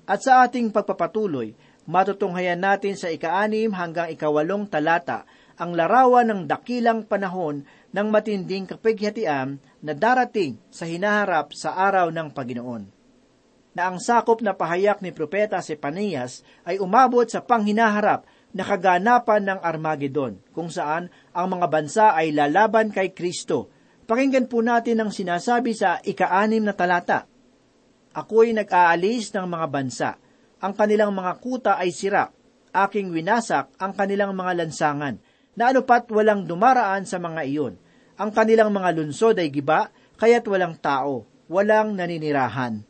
At 0.05 0.25
sa 0.25 0.45
ating 0.45 0.73
pagpapatuloy, 0.73 1.57
matutunghayan 1.85 2.61
natin 2.61 2.97
sa 2.97 3.13
ikaanim 3.13 3.73
hanggang 3.77 4.09
ikawalong 4.13 4.69
talata 4.69 5.29
ang 5.55 5.77
larawan 5.77 6.27
ng 6.33 6.41
dakilang 6.51 7.07
panahon 7.07 7.63
ng 7.95 8.09
matinding 8.11 8.67
kapighatian 8.67 9.63
na 9.79 9.95
darating 9.95 10.59
sa 10.75 10.83
hinaharap 10.83 11.55
sa 11.55 11.79
araw 11.79 12.11
ng 12.11 12.35
Panginoon 12.35 13.05
na 13.75 13.91
ang 13.91 13.99
sakop 13.99 14.39
na 14.41 14.55
pahayak 14.55 15.03
ni 15.03 15.11
Propeta 15.11 15.59
Sepanias 15.59 16.47
ay 16.63 16.79
umabot 16.79 17.27
sa 17.27 17.43
panghinaharap 17.43 18.23
na 18.55 18.63
kaganapan 18.63 19.43
ng 19.51 19.59
Armageddon, 19.59 20.39
kung 20.55 20.71
saan 20.71 21.11
ang 21.35 21.59
mga 21.59 21.67
bansa 21.67 22.07
ay 22.15 22.31
lalaban 22.31 22.95
kay 22.95 23.11
Kristo. 23.11 23.67
Pakinggan 24.07 24.47
po 24.47 24.63
natin 24.63 25.03
ang 25.03 25.11
sinasabi 25.11 25.75
sa 25.75 25.99
ikaanim 25.99 26.63
na 26.63 26.71
talata. 26.71 27.27
Ako'y 28.15 28.55
nag-aalis 28.55 29.35
ng 29.35 29.47
mga 29.51 29.67
bansa. 29.67 30.11
Ang 30.63 30.79
kanilang 30.79 31.11
mga 31.11 31.33
kuta 31.43 31.75
ay 31.75 31.91
sira. 31.91 32.31
Aking 32.71 33.11
winasak 33.11 33.75
ang 33.83 33.91
kanilang 33.91 34.39
mga 34.39 34.55
lansangan, 34.63 35.19
na 35.59 35.75
anupat 35.75 36.07
walang 36.15 36.47
dumaraan 36.47 37.07
sa 37.07 37.19
mga 37.19 37.43
iyon. 37.47 37.75
Ang 38.15 38.31
kanilang 38.31 38.71
mga 38.71 38.95
lunsod 38.95 39.35
ay 39.43 39.51
giba, 39.51 39.91
kaya't 40.23 40.47
walang 40.47 40.79
tao, 40.79 41.27
walang 41.51 41.99
naninirahan. 41.99 42.87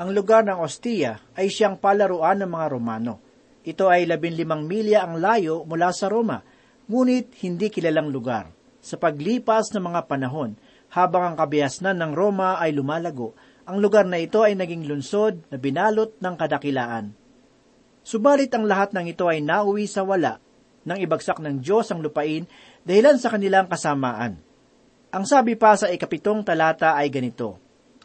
Ang 0.00 0.10
lugar 0.16 0.48
ng 0.48 0.56
Ostia 0.56 1.20
ay 1.36 1.52
siyang 1.52 1.76
palaruan 1.76 2.40
ng 2.40 2.48
mga 2.48 2.66
Romano. 2.72 3.20
Ito 3.60 3.92
ay 3.92 4.08
labinlimang 4.08 4.64
milya 4.64 5.04
ang 5.04 5.20
layo 5.20 5.68
mula 5.68 5.92
sa 5.92 6.08
Roma, 6.08 6.40
ngunit 6.88 7.36
hindi 7.44 7.68
kilalang 7.68 8.08
lugar. 8.08 8.48
Sa 8.80 8.96
paglipas 8.96 9.76
ng 9.76 9.84
mga 9.92 10.08
panahon, 10.08 10.56
habang 10.96 11.28
ang 11.28 11.36
kabiasnan 11.36 12.00
ng 12.00 12.12
Roma 12.16 12.56
ay 12.56 12.72
lumalago, 12.72 13.36
ang 13.68 13.76
lugar 13.76 14.08
na 14.08 14.16
ito 14.16 14.40
ay 14.40 14.56
naging 14.56 14.88
lunsod 14.88 15.44
na 15.52 15.60
binalot 15.60 16.16
ng 16.16 16.34
kadakilaan. 16.40 17.12
Subalit 18.00 18.48
ang 18.56 18.64
lahat 18.64 18.96
ng 18.96 19.04
ito 19.04 19.28
ay 19.28 19.44
nauwi 19.44 19.84
sa 19.84 20.00
wala 20.00 20.40
nang 20.84 20.96
ibagsak 20.96 21.38
ng 21.40 21.60
Diyos 21.60 21.92
ang 21.92 22.00
lupain 22.00 22.48
dahilan 22.84 23.16
sa 23.20 23.28
kanilang 23.32 23.66
kasamaan. 23.66 24.40
Ang 25.10 25.24
sabi 25.26 25.58
pa 25.58 25.74
sa 25.74 25.90
ikapitong 25.90 26.46
talata 26.46 26.94
ay 26.94 27.10
ganito, 27.10 27.58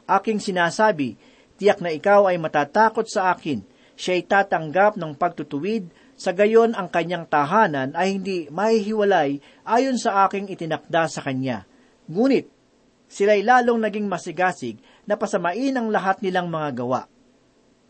Aking 0.06 0.38
sinasabi, 0.38 1.18
Tiyak 1.56 1.80
na 1.80 1.92
ikaw 1.96 2.28
ay 2.28 2.36
matatakot 2.36 3.08
sa 3.08 3.32
akin. 3.32 3.64
Siya'y 3.96 4.28
tatanggap 4.28 5.00
ng 5.00 5.16
pagtutuwid, 5.16 5.88
sa 6.16 6.36
gayon 6.36 6.76
ang 6.76 6.88
kanyang 6.88 7.28
tahanan 7.28 7.92
ay 7.96 8.20
hindi 8.20 8.48
mahihiwalay 8.52 9.40
ayon 9.68 10.00
sa 10.00 10.28
aking 10.28 10.52
itinakda 10.52 11.12
sa 11.12 11.24
kanya. 11.24 11.68
Ngunit, 12.08 12.48
sila'y 13.08 13.44
lalong 13.44 13.84
naging 13.84 14.08
masigasig 14.08 14.80
na 15.08 15.16
pasamain 15.16 15.76
ang 15.76 15.92
lahat 15.92 16.20
nilang 16.24 16.48
mga 16.52 16.84
gawa. 16.84 17.02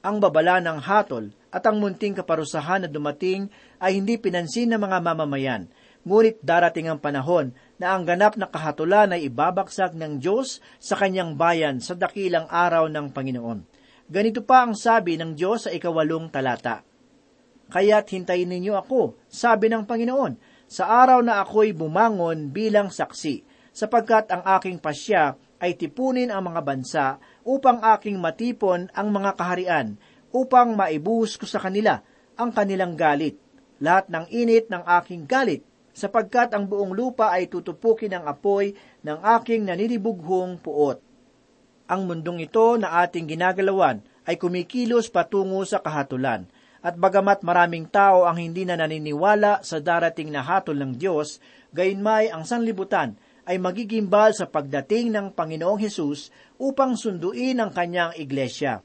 Ang 0.05 0.21
babala 0.21 0.61
ng 0.61 0.77
hatol 0.81 1.33
at 1.49 1.65
ang 1.65 1.81
munting 1.81 2.13
kaparusahan 2.13 2.85
na 2.85 2.89
dumating 2.89 3.49
ay 3.81 3.97
hindi 3.97 4.21
pinansin 4.21 4.73
ng 4.73 4.81
mga 4.81 4.97
mamamayan, 5.01 5.65
ngunit 6.05 6.37
darating 6.45 6.87
ang 6.87 7.01
panahon 7.01 7.51
na 7.81 7.97
ang 7.97 8.05
ganap 8.05 8.37
na 8.37 8.45
kahatulan 8.45 9.11
ay 9.11 9.27
ibabagsak 9.27 9.97
ng 9.97 10.21
Diyos 10.21 10.61
sa 10.77 10.95
kanyang 10.95 11.33
bayan 11.33 11.81
sa 11.81 11.97
dakilang 11.97 12.45
araw 12.47 12.87
ng 12.87 13.09
Panginoon. 13.09 13.65
Ganito 14.05 14.45
pa 14.45 14.63
ang 14.63 14.77
sabi 14.77 15.17
ng 15.17 15.33
Diyos 15.33 15.65
sa 15.65 15.73
ikawalong 15.73 16.29
talata. 16.29 16.85
Kaya't 17.73 18.05
hintayin 18.13 18.53
ninyo 18.53 18.77
ako, 18.77 19.17
sabi 19.25 19.73
ng 19.73 19.89
Panginoon, 19.89 20.37
sa 20.69 20.85
araw 21.01 21.25
na 21.25 21.41
ako'y 21.41 21.73
bumangon 21.73 22.53
bilang 22.53 22.93
saksi, 22.93 23.41
sapagkat 23.73 24.29
ang 24.29 24.45
aking 24.61 24.77
pasya 24.77 25.33
ay 25.57 25.73
tipunin 25.73 26.29
ang 26.29 26.45
mga 26.45 26.61
bansa 26.61 27.05
upang 27.41 27.81
aking 27.97 28.21
matipon 28.21 28.93
ang 28.93 29.09
mga 29.09 29.33
kaharian, 29.33 29.97
upang 30.29 30.77
maibuhos 30.77 31.41
ko 31.41 31.49
sa 31.49 31.57
kanila 31.57 32.05
ang 32.37 32.53
kanilang 32.53 32.93
galit. 32.93 33.41
Lahat 33.81 34.05
ng 34.05 34.29
init 34.29 34.69
ng 34.69 34.85
aking 35.01 35.25
galit 35.25 35.65
sapagkat 35.95 36.51
ang 36.51 36.67
buong 36.67 36.91
lupa 36.91 37.31
ay 37.31 37.47
tutupukin 37.47 38.11
ng 38.11 38.27
apoy 38.27 38.75
ng 39.01 39.17
aking 39.39 39.63
naninibughong 39.63 40.59
puot. 40.59 40.99
Ang 41.87 42.01
mundong 42.11 42.43
ito 42.43 42.75
na 42.75 42.99
ating 43.07 43.31
ginagalawan 43.31 44.03
ay 44.27 44.35
kumikilos 44.35 45.07
patungo 45.07 45.63
sa 45.63 45.79
kahatulan, 45.79 46.51
at 46.85 46.99
bagamat 46.99 47.41
maraming 47.41 47.89
tao 47.89 48.29
ang 48.29 48.37
hindi 48.37 48.61
na 48.61 48.77
naniniwala 48.77 49.65
sa 49.65 49.81
darating 49.81 50.29
na 50.29 50.45
hatol 50.45 50.77
ng 50.77 51.01
Diyos, 51.01 51.41
gayunmay 51.73 52.29
ang 52.29 52.45
sanlibutan 52.45 53.17
ay 53.45 53.57
magigimbal 53.57 54.33
sa 54.37 54.45
pagdating 54.49 55.13
ng 55.13 55.33
Panginoong 55.33 55.81
Hesus 55.81 56.29
upang 56.61 56.97
sunduin 56.97 57.57
ang 57.61 57.73
kanyang 57.73 58.13
iglesia. 58.17 58.81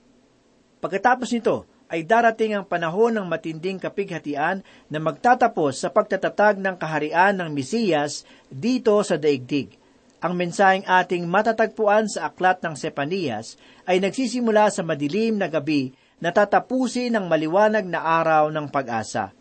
Pagkatapos 0.81 1.29
nito, 1.37 1.69
ay 1.91 2.07
darating 2.07 2.55
ang 2.55 2.63
panahon 2.63 3.19
ng 3.19 3.27
matinding 3.27 3.83
kapighatian 3.83 4.63
na 4.87 4.99
magtatapos 5.03 5.83
sa 5.83 5.91
pagtatatag 5.91 6.63
ng 6.63 6.79
kaharian 6.79 7.35
ng 7.35 7.51
Mesiyas 7.51 8.23
dito 8.47 8.95
sa 9.03 9.19
daigdig. 9.19 9.75
Ang 10.23 10.39
mensaheng 10.39 10.87
ating 10.87 11.27
matatagpuan 11.27 12.07
sa 12.07 12.31
aklat 12.31 12.63
ng 12.63 12.79
Sepanias 12.79 13.59
ay 13.91 13.99
nagsisimula 13.99 14.71
sa 14.71 14.87
madilim 14.87 15.35
na 15.35 15.51
gabi 15.51 15.91
na 16.23 16.31
tatapusin 16.31 17.11
ng 17.11 17.27
maliwanag 17.27 17.83
na 17.83 17.99
araw 17.99 18.55
ng 18.55 18.71
pag-asa. 18.71 19.35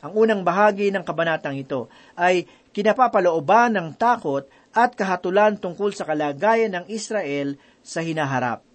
Ang 0.00 0.12
unang 0.14 0.42
bahagi 0.46 0.94
ng 0.94 1.02
kabanatang 1.02 1.58
ito 1.58 1.90
ay 2.14 2.46
kinapapalooban 2.70 3.74
ng 3.74 3.88
takot 3.98 4.46
at 4.70 4.94
kahatulan 4.94 5.58
tungkol 5.58 5.90
sa 5.90 6.06
kalagayan 6.06 6.70
ng 6.70 6.84
Israel 6.86 7.58
sa 7.82 8.00
hinaharap 8.04 8.69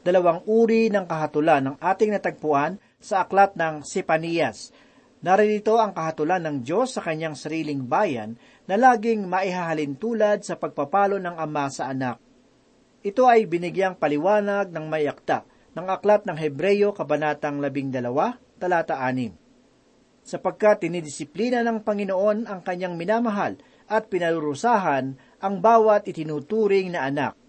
dalawang 0.00 0.44
uri 0.48 0.88
ng 0.88 1.04
kahatulan 1.04 1.62
ng 1.72 1.76
ating 1.80 2.16
natagpuan 2.16 2.80
sa 3.00 3.24
aklat 3.24 3.56
ng 3.56 3.84
Sipanias. 3.84 4.72
Naririto 5.20 5.76
ang 5.76 5.92
kahatulan 5.92 6.40
ng 6.48 6.56
Diyos 6.64 6.96
sa 6.96 7.04
kanyang 7.04 7.36
sariling 7.36 7.84
bayan 7.84 8.40
na 8.64 8.80
laging 8.80 9.28
maihahalin 9.28 9.92
tulad 10.00 10.40
sa 10.40 10.56
pagpapalo 10.56 11.20
ng 11.20 11.36
ama 11.36 11.68
sa 11.68 11.92
anak. 11.92 12.16
Ito 13.04 13.28
ay 13.28 13.44
binigyang 13.44 14.00
paliwanag 14.00 14.72
ng 14.72 14.86
mayakta 14.88 15.44
ng 15.76 15.86
aklat 15.88 16.24
ng 16.24 16.36
Hebreyo 16.36 16.96
Kabanatang 16.96 17.60
12, 17.60 18.00
talata 18.60 18.96
6. 18.96 19.36
Sapagkat 20.24 20.84
tinidisiplina 20.84 21.64
ng 21.64 21.80
Panginoon 21.84 22.48
ang 22.48 22.60
kanyang 22.60 22.96
minamahal 22.96 23.56
at 23.88 24.08
pinalurusahan 24.08 25.16
ang 25.40 25.54
bawat 25.64 26.08
itinuturing 26.08 26.92
na 26.92 27.08
anak 27.08 27.39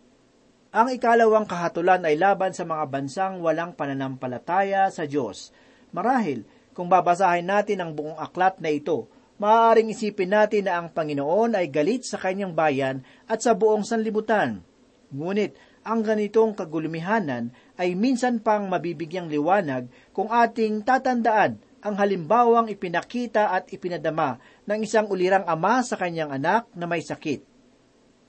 ang 0.72 0.88
ikalawang 0.88 1.44
kahatulan 1.44 2.00
ay 2.08 2.16
laban 2.16 2.56
sa 2.56 2.64
mga 2.64 2.88
bansang 2.88 3.44
walang 3.44 3.76
pananampalataya 3.76 4.88
sa 4.88 5.04
Diyos. 5.04 5.52
Marahil, 5.92 6.48
kung 6.72 6.88
babasahin 6.88 7.44
natin 7.44 7.84
ang 7.84 7.92
buong 7.92 8.16
aklat 8.16 8.64
na 8.64 8.72
ito, 8.72 9.12
maaaring 9.36 9.92
isipin 9.92 10.32
natin 10.32 10.72
na 10.72 10.80
ang 10.80 10.88
Panginoon 10.88 11.60
ay 11.60 11.68
galit 11.68 12.08
sa 12.08 12.16
kanyang 12.16 12.56
bayan 12.56 13.04
at 13.28 13.44
sa 13.44 13.52
buong 13.52 13.84
sanlibutan. 13.84 14.64
Ngunit, 15.12 15.60
ang 15.84 16.08
ganitong 16.08 16.56
kagulumihanan 16.56 17.52
ay 17.76 17.92
minsan 18.00 18.40
pang 18.40 18.72
mabibigyang 18.72 19.28
liwanag 19.28 19.92
kung 20.16 20.32
ating 20.32 20.88
tatandaan 20.88 21.60
ang 21.84 21.96
halimbawang 22.00 22.72
ipinakita 22.72 23.52
at 23.52 23.68
ipinadama 23.76 24.40
ng 24.72 24.88
isang 24.88 25.12
ulirang 25.12 25.44
ama 25.44 25.84
sa 25.84 26.00
kanyang 26.00 26.32
anak 26.32 26.70
na 26.78 26.88
may 26.88 27.04
sakit. 27.04 27.51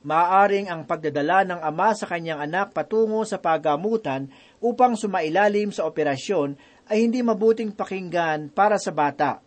Maaring 0.03 0.67
ang 0.67 0.83
pagdadala 0.83 1.47
ng 1.47 1.61
ama 1.63 1.95
sa 1.95 2.11
kanyang 2.11 2.43
anak 2.43 2.75
patungo 2.75 3.23
sa 3.23 3.39
pagamutan 3.39 4.27
upang 4.59 4.99
sumailalim 4.99 5.71
sa 5.71 5.87
operasyon 5.87 6.59
ay 6.91 7.07
hindi 7.07 7.23
mabuting 7.23 7.71
pakinggan 7.71 8.51
para 8.51 8.83
sa 8.83 8.91
bata. 8.91 9.39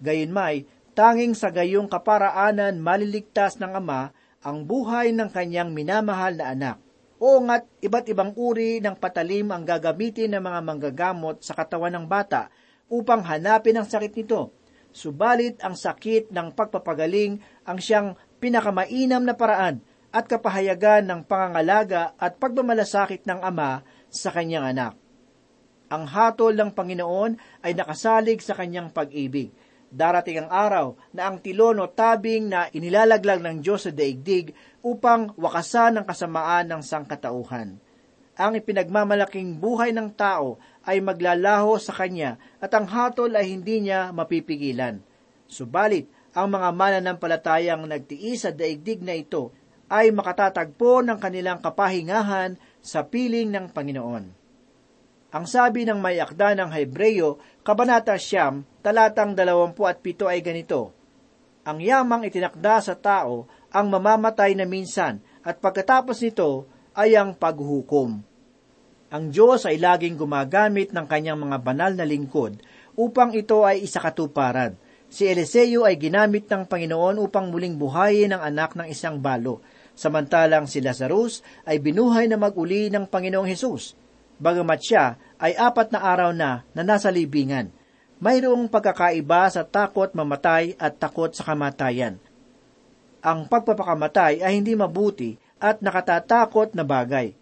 Gayunmay, 0.00 0.64
tanging 0.96 1.36
sa 1.36 1.52
gayong 1.52 1.92
kaparaanan 1.92 2.80
maliligtas 2.80 3.60
ng 3.60 3.76
ama 3.76 4.16
ang 4.40 4.64
buhay 4.64 5.12
ng 5.12 5.28
kanyang 5.28 5.76
minamahal 5.76 6.40
na 6.40 6.56
anak. 6.56 6.76
Oo 7.20 7.44
nga't 7.44 7.68
iba't 7.84 8.08
ibang 8.08 8.32
uri 8.32 8.80
ng 8.80 8.96
patalim 8.96 9.52
ang 9.52 9.68
gagamitin 9.68 10.32
ng 10.32 10.40
mga 10.40 10.60
manggagamot 10.64 11.44
sa 11.44 11.52
katawan 11.52 11.92
ng 11.92 12.06
bata 12.08 12.48
upang 12.88 13.20
hanapin 13.28 13.76
ang 13.76 13.84
sakit 13.84 14.16
nito. 14.16 14.56
Subalit 14.88 15.60
ang 15.60 15.76
sakit 15.76 16.32
ng 16.32 16.56
pagpapagaling 16.56 17.44
ang 17.68 17.76
siyang 17.76 18.16
pinakamainam 18.40 19.20
na 19.20 19.36
paraan 19.36 19.84
at 20.08 20.24
kapahayagan 20.24 21.04
ng 21.04 21.20
pangangalaga 21.28 22.16
at 22.16 22.40
pagmamalasakit 22.40 23.28
ng 23.28 23.40
ama 23.44 23.84
sa 24.08 24.32
kanyang 24.32 24.72
anak. 24.72 24.94
Ang 25.88 26.04
hatol 26.04 26.52
ng 26.52 26.72
Panginoon 26.72 27.64
ay 27.64 27.72
nakasalig 27.72 28.44
sa 28.44 28.52
kanyang 28.52 28.92
pag-ibig. 28.92 29.52
Darating 29.88 30.44
ang 30.44 30.50
araw 30.52 30.86
na 31.16 31.32
ang 31.32 31.40
tilon 31.40 31.80
o 31.80 31.88
tabing 31.88 32.52
na 32.52 32.68
inilalaglag 32.68 33.40
ng 33.40 33.64
Diyos 33.64 33.88
sa 33.88 33.92
daigdig 33.92 34.52
upang 34.84 35.32
wakasan 35.40 35.96
ang 35.96 36.04
kasamaan 36.04 36.68
ng 36.68 36.84
sangkatauhan. 36.84 37.80
Ang 38.38 38.52
ipinagmamalaking 38.60 39.56
buhay 39.56 39.96
ng 39.96 40.12
tao 40.12 40.60
ay 40.84 41.00
maglalaho 41.00 41.80
sa 41.80 41.96
kanya 41.96 42.36
at 42.60 42.70
ang 42.76 42.84
hatol 42.84 43.32
ay 43.32 43.48
hindi 43.48 43.88
niya 43.88 44.12
mapipigilan. 44.12 45.00
Subalit, 45.48 46.12
ang 46.36 46.52
mga 46.52 46.68
mananampalatayang 46.70 47.88
nagtiis 47.88 48.44
sa 48.44 48.52
daigdig 48.52 49.00
na 49.02 49.16
ito 49.16 49.56
ay 49.88 50.12
makatatagpo 50.12 51.00
ng 51.00 51.16
kanilang 51.16 51.64
kapahingahan 51.64 52.60
sa 52.84 53.08
piling 53.08 53.48
ng 53.48 53.72
Panginoon. 53.72 54.24
Ang 55.28 55.44
sabi 55.44 55.84
ng 55.84 56.00
may 56.00 56.16
akda 56.20 56.56
ng 56.56 56.72
Hebreyo, 56.72 57.36
Kabanata 57.60 58.16
Siyam, 58.16 58.64
talatang 58.80 59.36
27 59.36 60.24
ay 60.24 60.40
ganito, 60.40 60.96
Ang 61.68 61.84
yamang 61.84 62.24
itinakda 62.24 62.80
sa 62.80 62.96
tao 62.96 63.44
ang 63.68 63.92
mamamatay 63.92 64.56
na 64.56 64.64
minsan 64.64 65.20
at 65.44 65.60
pagkatapos 65.60 66.24
nito 66.24 66.64
ay 66.96 67.12
ang 67.12 67.36
paghukom. 67.36 68.24
Ang 69.08 69.24
Diyos 69.32 69.68
ay 69.68 69.80
laging 69.80 70.16
gumagamit 70.16 70.92
ng 70.92 71.04
kanyang 71.04 71.40
mga 71.44 71.56
banal 71.60 71.92
na 71.92 72.04
lingkod 72.08 72.60
upang 72.96 73.36
ito 73.36 73.64
ay 73.64 73.84
isakatuparan. 73.84 74.76
Si 75.08 75.24
Eliseo 75.24 75.88
ay 75.88 75.96
ginamit 75.96 76.44
ng 76.48 76.68
Panginoon 76.68 77.16
upang 77.16 77.48
muling 77.48 77.80
buhayin 77.80 78.36
ang 78.36 78.44
anak 78.44 78.76
ng 78.76 78.88
isang 78.88 79.16
balo 79.20 79.64
samantalang 79.98 80.70
si 80.70 80.78
Lazarus 80.78 81.42
ay 81.66 81.82
binuhay 81.82 82.30
na 82.30 82.38
maguli 82.38 82.86
ng 82.86 83.10
Panginoong 83.10 83.50
Hesus. 83.50 83.98
Bagamat 84.38 84.78
siya 84.78 85.18
ay 85.42 85.58
apat 85.58 85.90
na 85.90 85.98
araw 85.98 86.30
na 86.30 86.62
na 86.70 86.86
nasa 86.86 87.10
libingan. 87.10 87.74
Mayroong 88.22 88.70
pagkakaiba 88.70 89.50
sa 89.50 89.66
takot 89.66 90.14
mamatay 90.14 90.78
at 90.78 91.02
takot 91.02 91.34
sa 91.34 91.42
kamatayan. 91.42 92.22
Ang 93.18 93.50
pagpapakamatay 93.50 94.46
ay 94.46 94.62
hindi 94.62 94.78
mabuti 94.78 95.34
at 95.58 95.82
nakatatakot 95.82 96.78
na 96.78 96.86
bagay. 96.86 97.34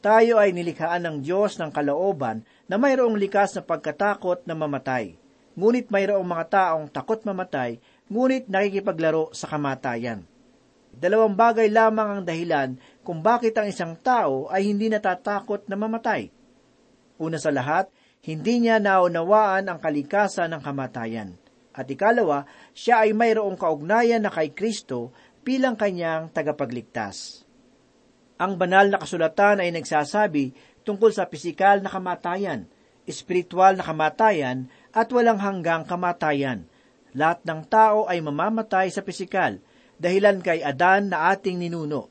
Tayo 0.00 0.40
ay 0.40 0.52
nilikhaan 0.52 1.04
ng 1.04 1.16
Diyos 1.24 1.56
ng 1.56 1.72
kalooban 1.72 2.44
na 2.68 2.76
mayroong 2.76 3.16
likas 3.16 3.56
na 3.56 3.64
pagkatakot 3.64 4.44
na 4.44 4.56
mamatay. 4.56 5.16
Ngunit 5.56 5.92
mayroong 5.92 6.24
mga 6.24 6.44
taong 6.48 6.88
takot 6.88 7.20
mamatay, 7.24 7.80
ngunit 8.08 8.48
nakikipaglaro 8.48 9.32
sa 9.36 9.48
kamatayan. 9.48 10.24
Dalawang 10.90 11.38
bagay 11.38 11.70
lamang 11.70 12.08
ang 12.18 12.22
dahilan 12.26 12.76
kung 13.06 13.22
bakit 13.22 13.54
ang 13.56 13.70
isang 13.70 13.94
tao 13.98 14.50
ay 14.50 14.66
hindi 14.68 14.90
natatakot 14.90 15.70
na 15.70 15.78
mamatay. 15.78 16.28
Una 17.20 17.38
sa 17.38 17.54
lahat, 17.54 17.88
hindi 18.20 18.64
niya 18.64 18.82
naunawaan 18.82 19.70
ang 19.70 19.78
kalikasan 19.80 20.52
ng 20.52 20.62
kamatayan. 20.64 21.36
At 21.70 21.86
ikalawa, 21.88 22.44
siya 22.74 23.06
ay 23.06 23.14
mayroong 23.14 23.56
kaugnayan 23.56 24.20
na 24.20 24.32
kay 24.32 24.52
Kristo 24.52 25.14
bilang 25.40 25.78
kanyang 25.78 26.28
tagapagligtas. 26.34 27.46
Ang 28.40 28.56
banal 28.56 28.88
na 28.88 28.98
kasulatan 29.00 29.64
ay 29.64 29.70
nagsasabi 29.72 30.52
tungkol 30.82 31.12
sa 31.12 31.28
pisikal 31.28 31.80
na 31.80 31.92
kamatayan, 31.92 32.66
espiritual 33.04 33.76
na 33.76 33.84
kamatayan, 33.84 34.68
at 34.90 35.08
walang 35.12 35.40
hanggang 35.40 35.84
kamatayan. 35.84 36.66
Lahat 37.12 37.40
ng 37.44 37.62
tao 37.68 38.08
ay 38.08 38.20
mamamatay 38.20 38.88
sa 38.92 39.04
pisikal, 39.04 39.60
dahilan 40.00 40.40
kay 40.40 40.64
Adan 40.64 41.12
na 41.12 41.30
ating 41.30 41.60
ninuno. 41.60 42.08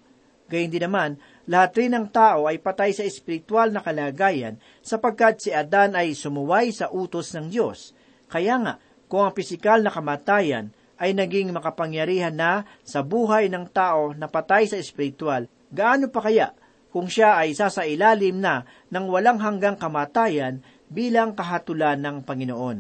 Gayun 0.50 0.70
din 0.70 0.86
naman, 0.86 1.18
lahat 1.50 1.78
rin 1.78 1.94
ng 1.94 2.10
tao 2.14 2.46
ay 2.46 2.62
patay 2.62 2.94
sa 2.94 3.02
espiritual 3.02 3.74
na 3.74 3.82
kalagayan 3.82 4.62
sapagkat 4.86 5.42
si 5.42 5.50
Adan 5.50 5.98
ay 5.98 6.14
sumuway 6.14 6.70
sa 6.70 6.94
utos 6.94 7.34
ng 7.34 7.50
Diyos. 7.50 7.98
Kaya 8.30 8.62
nga, 8.62 8.74
kung 9.10 9.26
ang 9.26 9.34
pisikal 9.34 9.82
na 9.82 9.90
kamatayan 9.90 10.70
ay 11.02 11.18
naging 11.18 11.50
makapangyarihan 11.50 12.34
na 12.34 12.70
sa 12.86 13.02
buhay 13.02 13.50
ng 13.50 13.66
tao 13.74 14.14
na 14.14 14.30
patay 14.30 14.70
sa 14.70 14.78
espiritual, 14.78 15.50
gaano 15.74 16.14
pa 16.14 16.22
kaya 16.22 16.54
kung 16.94 17.10
siya 17.10 17.42
ay 17.42 17.54
sasailalim 17.54 18.38
na 18.38 18.66
ng 18.90 19.06
walang 19.10 19.42
hanggang 19.42 19.78
kamatayan 19.78 20.62
bilang 20.90 21.38
kahatulan 21.38 22.02
ng 22.02 22.26
Panginoon. 22.26 22.78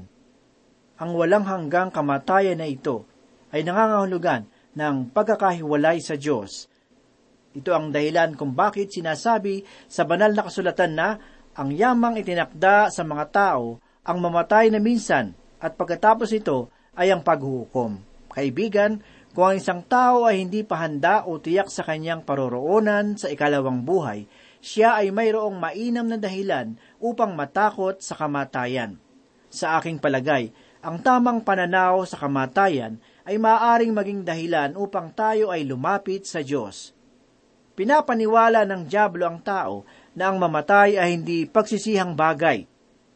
Ang 0.99 1.11
walang 1.15 1.45
hanggang 1.45 1.93
kamatayan 1.93 2.59
na 2.59 2.67
ito 2.67 3.05
ay 3.53 3.65
nangangahulugan 3.65 4.49
ng 4.79 5.11
pagkakahiwalay 5.11 5.99
sa 5.99 6.15
Diyos. 6.15 6.71
Ito 7.51 7.75
ang 7.75 7.91
dahilan 7.91 8.39
kung 8.39 8.55
bakit 8.55 8.95
sinasabi 8.95 9.67
sa 9.91 10.07
banal 10.07 10.31
na 10.31 10.47
kasulatan 10.47 10.93
na 10.95 11.19
ang 11.59 11.75
yamang 11.75 12.15
itinakda 12.15 12.87
sa 12.87 13.03
mga 13.03 13.25
tao 13.35 13.83
ang 14.07 14.17
mamatay 14.23 14.71
na 14.71 14.79
minsan 14.79 15.35
at 15.59 15.75
pagkatapos 15.75 16.31
ito 16.31 16.71
ay 16.95 17.11
ang 17.11 17.19
paghuhukom. 17.19 17.99
Kaibigan, 18.31 19.03
kung 19.35 19.51
ang 19.51 19.57
isang 19.59 19.81
tao 19.85 20.25
ay 20.25 20.41
hindi 20.41 20.63
pahanda 20.63 21.27
o 21.27 21.37
tiyak 21.37 21.67
sa 21.67 21.83
kanyang 21.83 22.23
paroroonan 22.23 23.19
sa 23.19 23.27
ikalawang 23.29 23.83
buhay, 23.83 24.25
siya 24.63 24.99
ay 24.99 25.11
mayroong 25.13 25.55
mainam 25.59 26.07
na 26.07 26.17
dahilan 26.17 26.79
upang 26.97 27.35
matakot 27.35 27.99
sa 27.99 28.15
kamatayan. 28.15 28.97
Sa 29.49 29.77
aking 29.81 29.97
palagay, 29.97 30.53
ang 30.79 31.01
tamang 31.03 31.43
pananaw 31.43 32.07
sa 32.07 32.15
kamatayan 32.21 33.01
ay 33.29 33.37
maaaring 33.37 33.93
maging 33.93 34.25
dahilan 34.25 34.73
upang 34.73 35.13
tayo 35.13 35.53
ay 35.53 35.61
lumapit 35.61 36.25
sa 36.25 36.41
Diyos. 36.41 36.97
Pinapaniwala 37.77 38.65
ng 38.65 38.89
Diablo 38.89 39.29
ang 39.29 39.37
tao 39.45 39.85
na 40.17 40.33
ang 40.33 40.41
mamatay 40.41 40.97
ay 40.97 41.13
hindi 41.13 41.45
pagsisihang 41.45 42.17
bagay. 42.17 42.65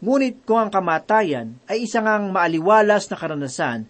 Ngunit 0.06 0.45
kung 0.45 0.62
ang 0.62 0.69
kamatayan 0.69 1.58
ay 1.65 1.89
isang 1.89 2.06
ang 2.06 2.30
maaliwalas 2.30 3.10
na 3.10 3.17
karanasan, 3.17 3.89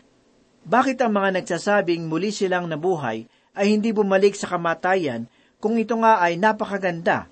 bakit 0.63 1.03
ang 1.03 1.11
mga 1.11 1.43
nagsasabing 1.43 2.07
muli 2.07 2.31
silang 2.31 2.71
nabuhay 2.71 3.27
ay 3.51 3.65
hindi 3.67 3.91
bumalik 3.91 4.31
sa 4.31 4.47
kamatayan 4.47 5.27
kung 5.59 5.75
ito 5.75 5.99
nga 5.99 6.23
ay 6.23 6.39
napakaganda? 6.39 7.27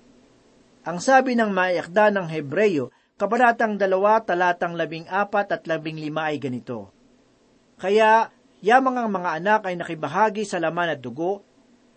Ang 0.84 0.99
sabi 0.99 1.39
ng 1.39 1.47
maayakda 1.47 2.12
ng 2.12 2.27
Hebreyo, 2.27 2.91
kabanatang 3.15 3.80
dalawa 3.80 4.19
talatang 4.19 4.75
labing 4.75 5.08
apat 5.08 5.47
at 5.56 5.63
labing 5.63 5.95
lima 5.95 6.27
ay 6.27 6.43
ganito. 6.43 6.91
Kaya 7.80 8.27
Yamang 8.62 8.93
ang 8.93 9.10
mga 9.10 9.41
anak 9.41 9.62
ay 9.65 9.74
nakibahagi 9.74 10.45
sa 10.45 10.62
laman 10.62 10.93
at 10.93 11.02
dugo, 11.02 11.41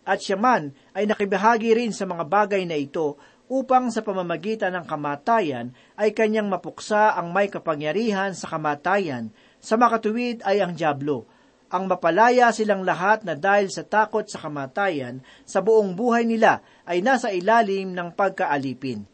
at 0.04 0.20
siya 0.20 0.40
man 0.40 0.72
ay 0.96 1.04
nakibahagi 1.04 1.76
rin 1.76 1.92
sa 1.92 2.08
mga 2.08 2.24
bagay 2.24 2.64
na 2.64 2.76
ito 2.76 3.20
upang 3.52 3.92
sa 3.92 4.00
pamamagitan 4.00 4.72
ng 4.72 4.88
kamatayan 4.88 5.76
ay 6.00 6.16
kanyang 6.16 6.48
mapuksa 6.48 7.12
ang 7.12 7.36
may 7.36 7.52
kapangyarihan 7.52 8.32
sa 8.32 8.48
kamatayan, 8.48 9.28
sa 9.60 9.76
makatuwid 9.76 10.40
ay 10.48 10.64
ang 10.64 10.72
Diablo. 10.72 11.28
Ang 11.68 11.84
mapalaya 11.84 12.48
silang 12.48 12.80
lahat 12.80 13.28
na 13.28 13.36
dahil 13.36 13.68
sa 13.68 13.84
takot 13.84 14.24
sa 14.24 14.40
kamatayan, 14.40 15.20
sa 15.44 15.60
buong 15.60 15.92
buhay 15.92 16.24
nila 16.24 16.64
ay 16.88 17.04
nasa 17.04 17.28
ilalim 17.28 17.92
ng 17.92 18.08
pagkaalipin. 18.16 19.04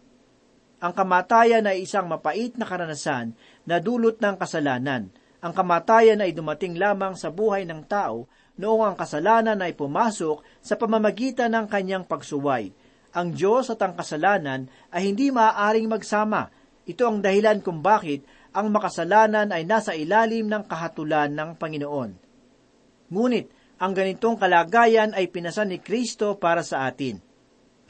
Ang 0.81 0.93
kamatayan 0.95 1.67
ay 1.67 1.83
isang 1.83 2.07
mapait 2.07 2.55
na 2.55 2.63
karanasan 2.63 3.35
na 3.67 3.83
dulot 3.83 4.23
ng 4.23 4.39
kasalanan– 4.39 5.11
ang 5.41 5.57
kamatayan 5.57 6.21
ay 6.21 6.37
dumating 6.37 6.77
lamang 6.77 7.17
sa 7.17 7.33
buhay 7.33 7.65
ng 7.65 7.89
tao 7.89 8.29
noong 8.61 8.93
ang 8.93 8.97
kasalanan 8.97 9.57
ay 9.65 9.73
pumasok 9.73 10.45
sa 10.61 10.77
pamamagitan 10.77 11.57
ng 11.57 11.67
kanyang 11.67 12.05
pagsuway. 12.05 12.77
Ang 13.17 13.33
Diyos 13.33 13.73
at 13.73 13.81
ang 13.81 13.97
kasalanan 13.97 14.69
ay 14.93 15.09
hindi 15.09 15.33
maaaring 15.33 15.89
magsama. 15.89 16.53
Ito 16.85 17.09
ang 17.09 17.25
dahilan 17.25 17.65
kung 17.65 17.81
bakit 17.81 18.29
ang 18.53 18.69
makasalanan 18.69 19.49
ay 19.49 19.65
nasa 19.65 19.97
ilalim 19.97 20.45
ng 20.47 20.69
kahatulan 20.69 21.33
ng 21.33 21.57
Panginoon. 21.57 22.11
Ngunit, 23.11 23.47
ang 23.81 23.97
ganitong 23.97 24.37
kalagayan 24.37 25.17
ay 25.17 25.33
pinasan 25.33 25.73
ni 25.73 25.81
Kristo 25.81 26.37
para 26.37 26.61
sa 26.61 26.85
atin. 26.85 27.17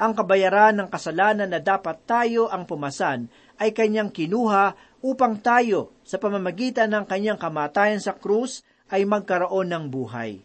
ang 0.01 0.17
kabayaran 0.17 0.81
ng 0.81 0.89
kasalanan 0.89 1.53
na 1.53 1.61
dapat 1.61 2.09
tayo 2.09 2.49
ang 2.49 2.65
pumasan 2.65 3.29
ay 3.61 3.77
kanyang 3.77 4.09
kinuha 4.09 4.73
upang 5.05 5.45
tayo 5.45 5.93
sa 6.11 6.19
pamamagitan 6.19 6.91
ng 6.91 7.07
kanyang 7.07 7.39
kamatayan 7.39 8.03
sa 8.03 8.19
krus 8.19 8.67
ay 8.91 9.07
magkaroon 9.07 9.71
ng 9.71 9.85
buhay. 9.95 10.43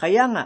Kaya 0.00 0.24
nga, 0.32 0.44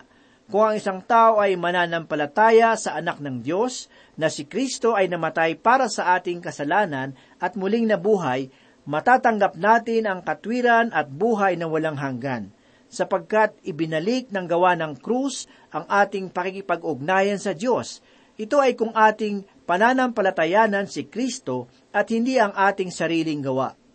kung 0.51 0.67
ang 0.67 0.75
isang 0.75 0.99
tao 1.07 1.39
ay 1.39 1.55
mananampalataya 1.55 2.75
sa 2.75 2.99
anak 2.99 3.23
ng 3.23 3.47
Diyos 3.47 3.87
na 4.19 4.27
si 4.27 4.51
Kristo 4.51 4.99
ay 4.99 5.07
namatay 5.07 5.55
para 5.63 5.87
sa 5.87 6.19
ating 6.19 6.43
kasalanan 6.43 7.15
at 7.39 7.55
muling 7.55 7.87
nabuhay, 7.87 8.51
matatanggap 8.83 9.55
natin 9.55 10.11
ang 10.11 10.27
katwiran 10.27 10.91
at 10.91 11.07
buhay 11.07 11.55
na 11.55 11.71
walang 11.71 11.95
hanggan, 11.95 12.51
sapagkat 12.91 13.55
ibinalik 13.63 14.35
ng 14.35 14.51
gawa 14.51 14.75
ng 14.75 14.99
krus 14.99 15.47
ang 15.71 15.87
ating 15.87 16.35
pakikipag-ugnayan 16.35 17.39
sa 17.39 17.55
Diyos. 17.55 18.03
Ito 18.35 18.59
ay 18.59 18.75
kung 18.75 18.91
ating 18.91 19.67
pananampalatayanan 19.71 20.91
si 20.91 21.07
Kristo 21.07 21.71
at 21.95 22.11
hindi 22.11 22.43
ang 22.43 22.51
ating 22.55 22.91
sariling 22.91 23.39
gawa. 23.39 23.86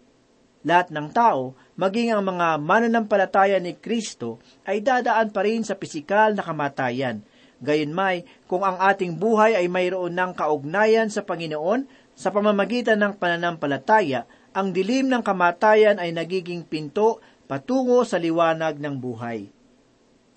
Lahat 0.61 0.93
ng 0.93 1.09
tao, 1.09 1.57
maging 1.73 2.13
ang 2.13 2.21
mga 2.21 2.61
mananampalataya 2.61 3.57
ni 3.57 3.73
Kristo, 3.73 4.37
ay 4.61 4.85
dadaan 4.85 5.33
pa 5.33 5.41
rin 5.41 5.65
sa 5.65 5.73
pisikal 5.73 6.37
na 6.37 6.45
kamatayan. 6.45 7.25
Gayunmay, 7.61 8.25
kung 8.45 8.61
ang 8.61 8.77
ating 8.77 9.17
buhay 9.17 9.57
ay 9.57 9.69
mayroon 9.69 10.13
ng 10.13 10.33
kaugnayan 10.37 11.09
sa 11.09 11.25
Panginoon, 11.25 11.85
sa 12.13 12.29
pamamagitan 12.29 13.01
ng 13.01 13.17
pananampalataya, 13.17 14.29
ang 14.53 14.69
dilim 14.69 15.09
ng 15.09 15.25
kamatayan 15.25 15.97
ay 15.97 16.13
nagiging 16.13 16.61
pinto 16.65 17.21
patungo 17.49 18.05
sa 18.05 18.21
liwanag 18.21 18.77
ng 18.77 18.95
buhay. 19.01 19.49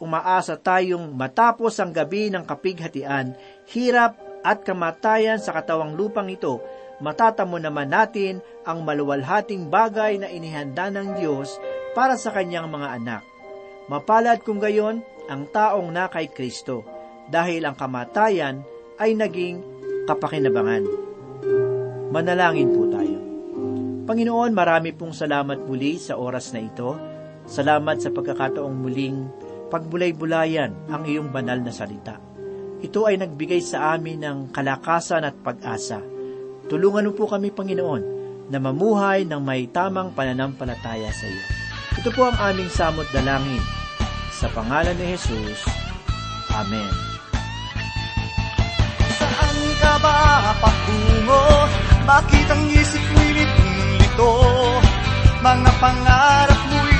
Umaasa 0.00 0.56
tayong 0.56 1.12
matapos 1.12 1.76
ang 1.80 1.92
gabi 1.92 2.32
ng 2.32 2.44
kapighatian, 2.44 3.36
hirap 3.72 4.16
at 4.44 4.60
kamatayan 4.60 5.40
sa 5.40 5.56
katawang 5.56 5.96
lupang 5.96 6.28
ito, 6.28 6.60
matatamo 7.02 7.58
naman 7.58 7.90
natin 7.90 8.38
ang 8.62 8.82
maluwalhating 8.86 9.66
bagay 9.70 10.18
na 10.20 10.30
inihanda 10.30 10.90
ng 10.92 11.18
Diyos 11.18 11.58
para 11.94 12.14
sa 12.18 12.30
kanyang 12.30 12.70
mga 12.70 12.88
anak. 13.00 13.22
Mapalad 13.90 14.42
kung 14.42 14.62
gayon 14.62 15.02
ang 15.28 15.48
taong 15.48 15.88
na 15.90 16.08
kay 16.08 16.28
Kristo, 16.28 16.84
dahil 17.28 17.64
ang 17.64 17.76
kamatayan 17.76 18.60
ay 19.00 19.16
naging 19.16 19.60
kapakinabangan. 20.04 20.84
Manalangin 22.12 22.70
po 22.70 22.84
tayo. 22.92 23.18
Panginoon, 24.04 24.52
marami 24.52 24.92
pong 24.92 25.16
salamat 25.16 25.64
muli 25.64 25.96
sa 25.96 26.20
oras 26.20 26.52
na 26.52 26.60
ito. 26.60 26.92
Salamat 27.48 28.04
sa 28.04 28.12
pagkakataong 28.12 28.76
muling 28.76 29.18
pagbulay-bulayan 29.72 30.92
ang 30.92 31.02
iyong 31.08 31.32
banal 31.32 31.58
na 31.58 31.72
salita. 31.72 32.20
Ito 32.84 33.08
ay 33.08 33.16
nagbigay 33.16 33.64
sa 33.64 33.96
amin 33.96 34.20
ng 34.20 34.38
kalakasan 34.52 35.24
at 35.24 35.34
pag-asa 35.40 36.13
Tulungan 36.68 37.08
mo 37.08 37.12
po 37.12 37.24
kami, 37.28 37.52
Panginoon, 37.52 38.02
na 38.48 38.58
mamuhay 38.60 39.24
ng 39.24 39.40
may 39.40 39.68
tamang 39.68 40.12
pananampalataya 40.12 41.10
sa 41.12 41.26
iyo. 41.28 41.44
Ito 42.00 42.08
po 42.12 42.28
ang 42.28 42.36
aming 42.40 42.70
samot 42.72 43.08
dalangin. 43.12 43.62
Sa 44.34 44.50
pangalan 44.50 44.98
ni 44.98 45.14
Jesus. 45.14 45.62
Amen. 46.50 46.92
Saan 49.16 49.58
ka 49.78 49.94
ba 50.02 50.16
patungo? 50.58 51.44
Bakit 52.04 52.46
ang 52.50 52.64
isip 52.72 53.04
mo'y? 53.14 53.24
Mga 55.44 55.72
pangarap 55.76 56.60
mo'y 56.72 56.93